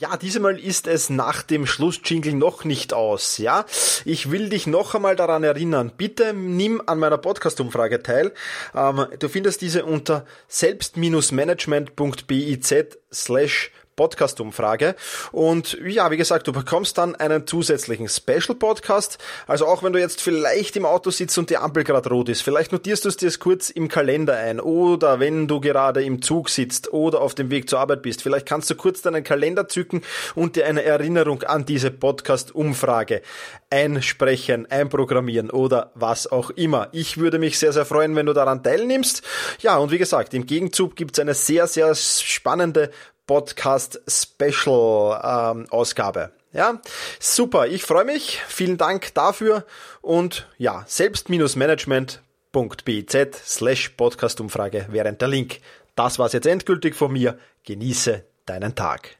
Ja, 0.00 0.16
diesmal 0.16 0.58
ist 0.58 0.86
es 0.86 1.10
nach 1.10 1.42
dem 1.42 1.66
Schlussjingle 1.66 2.32
noch 2.32 2.64
nicht 2.64 2.94
aus, 2.94 3.36
ja? 3.36 3.66
Ich 4.06 4.30
will 4.30 4.48
dich 4.48 4.66
noch 4.66 4.94
einmal 4.94 5.14
daran 5.14 5.44
erinnern, 5.44 5.92
bitte 5.94 6.32
nimm 6.32 6.80
an 6.86 6.98
meiner 6.98 7.18
Podcast-Umfrage 7.18 8.02
teil. 8.02 8.32
Ähm, 8.74 9.04
du 9.18 9.28
findest 9.28 9.60
diese 9.60 9.84
unter 9.84 10.24
selbst-management.biz 10.48 12.74
slash 13.12 13.70
Podcast-Umfrage. 13.96 14.94
Und 15.32 15.78
ja, 15.84 16.10
wie 16.10 16.16
gesagt, 16.16 16.46
du 16.46 16.52
bekommst 16.52 16.98
dann 16.98 17.14
einen 17.16 17.46
zusätzlichen 17.46 18.08
Special-Podcast. 18.08 19.18
Also 19.46 19.66
auch 19.66 19.82
wenn 19.82 19.92
du 19.92 20.00
jetzt 20.00 20.20
vielleicht 20.20 20.76
im 20.76 20.86
Auto 20.86 21.10
sitzt 21.10 21.36
und 21.38 21.50
die 21.50 21.56
Ampel 21.56 21.84
gerade 21.84 22.08
rot 22.08 22.28
ist, 22.28 22.42
vielleicht 22.42 22.72
notierst 22.72 23.04
du 23.04 23.08
es 23.08 23.16
dir 23.16 23.30
kurz 23.38 23.70
im 23.70 23.88
Kalender 23.88 24.36
ein 24.36 24.60
oder 24.60 25.20
wenn 25.20 25.46
du 25.48 25.60
gerade 25.60 26.02
im 26.02 26.22
Zug 26.22 26.48
sitzt 26.48 26.92
oder 26.92 27.20
auf 27.20 27.34
dem 27.34 27.50
Weg 27.50 27.68
zur 27.68 27.80
Arbeit 27.80 28.02
bist, 28.02 28.22
vielleicht 28.22 28.46
kannst 28.46 28.70
du 28.70 28.74
kurz 28.74 29.02
deinen 29.02 29.24
Kalender 29.24 29.68
zücken 29.68 30.02
und 30.34 30.56
dir 30.56 30.66
eine 30.66 30.82
Erinnerung 30.82 31.42
an 31.42 31.64
diese 31.64 31.90
Podcast-Umfrage 31.90 33.22
einsprechen, 33.70 34.70
einprogrammieren 34.70 35.50
oder 35.50 35.92
was 35.94 36.30
auch 36.30 36.50
immer. 36.50 36.88
Ich 36.92 37.18
würde 37.18 37.38
mich 37.38 37.58
sehr, 37.58 37.72
sehr 37.72 37.84
freuen, 37.84 38.16
wenn 38.16 38.26
du 38.26 38.32
daran 38.32 38.62
teilnimmst. 38.62 39.22
Ja, 39.60 39.76
und 39.76 39.90
wie 39.90 39.98
gesagt, 39.98 40.34
im 40.34 40.46
Gegenzug 40.46 40.96
gibt 40.96 41.16
es 41.16 41.20
eine 41.20 41.34
sehr, 41.34 41.66
sehr 41.66 41.94
spannende 41.94 42.90
Podcast 43.30 44.02
Special 44.08 45.20
ähm, 45.22 45.66
Ausgabe. 45.70 46.32
Ja, 46.52 46.80
super. 47.20 47.68
Ich 47.68 47.84
freue 47.84 48.04
mich. 48.04 48.40
Vielen 48.48 48.76
Dank 48.76 49.14
dafür 49.14 49.64
und 50.02 50.48
ja, 50.58 50.82
selbst-management.biz 50.88 53.16
slash 53.46 53.90
Podcast-Umfrage 53.90 54.86
während 54.90 55.20
der 55.20 55.28
Link. 55.28 55.60
Das 55.94 56.18
war's 56.18 56.32
jetzt 56.32 56.48
endgültig 56.48 56.96
von 56.96 57.12
mir. 57.12 57.38
Genieße 57.62 58.24
deinen 58.46 58.74
Tag. 58.74 59.19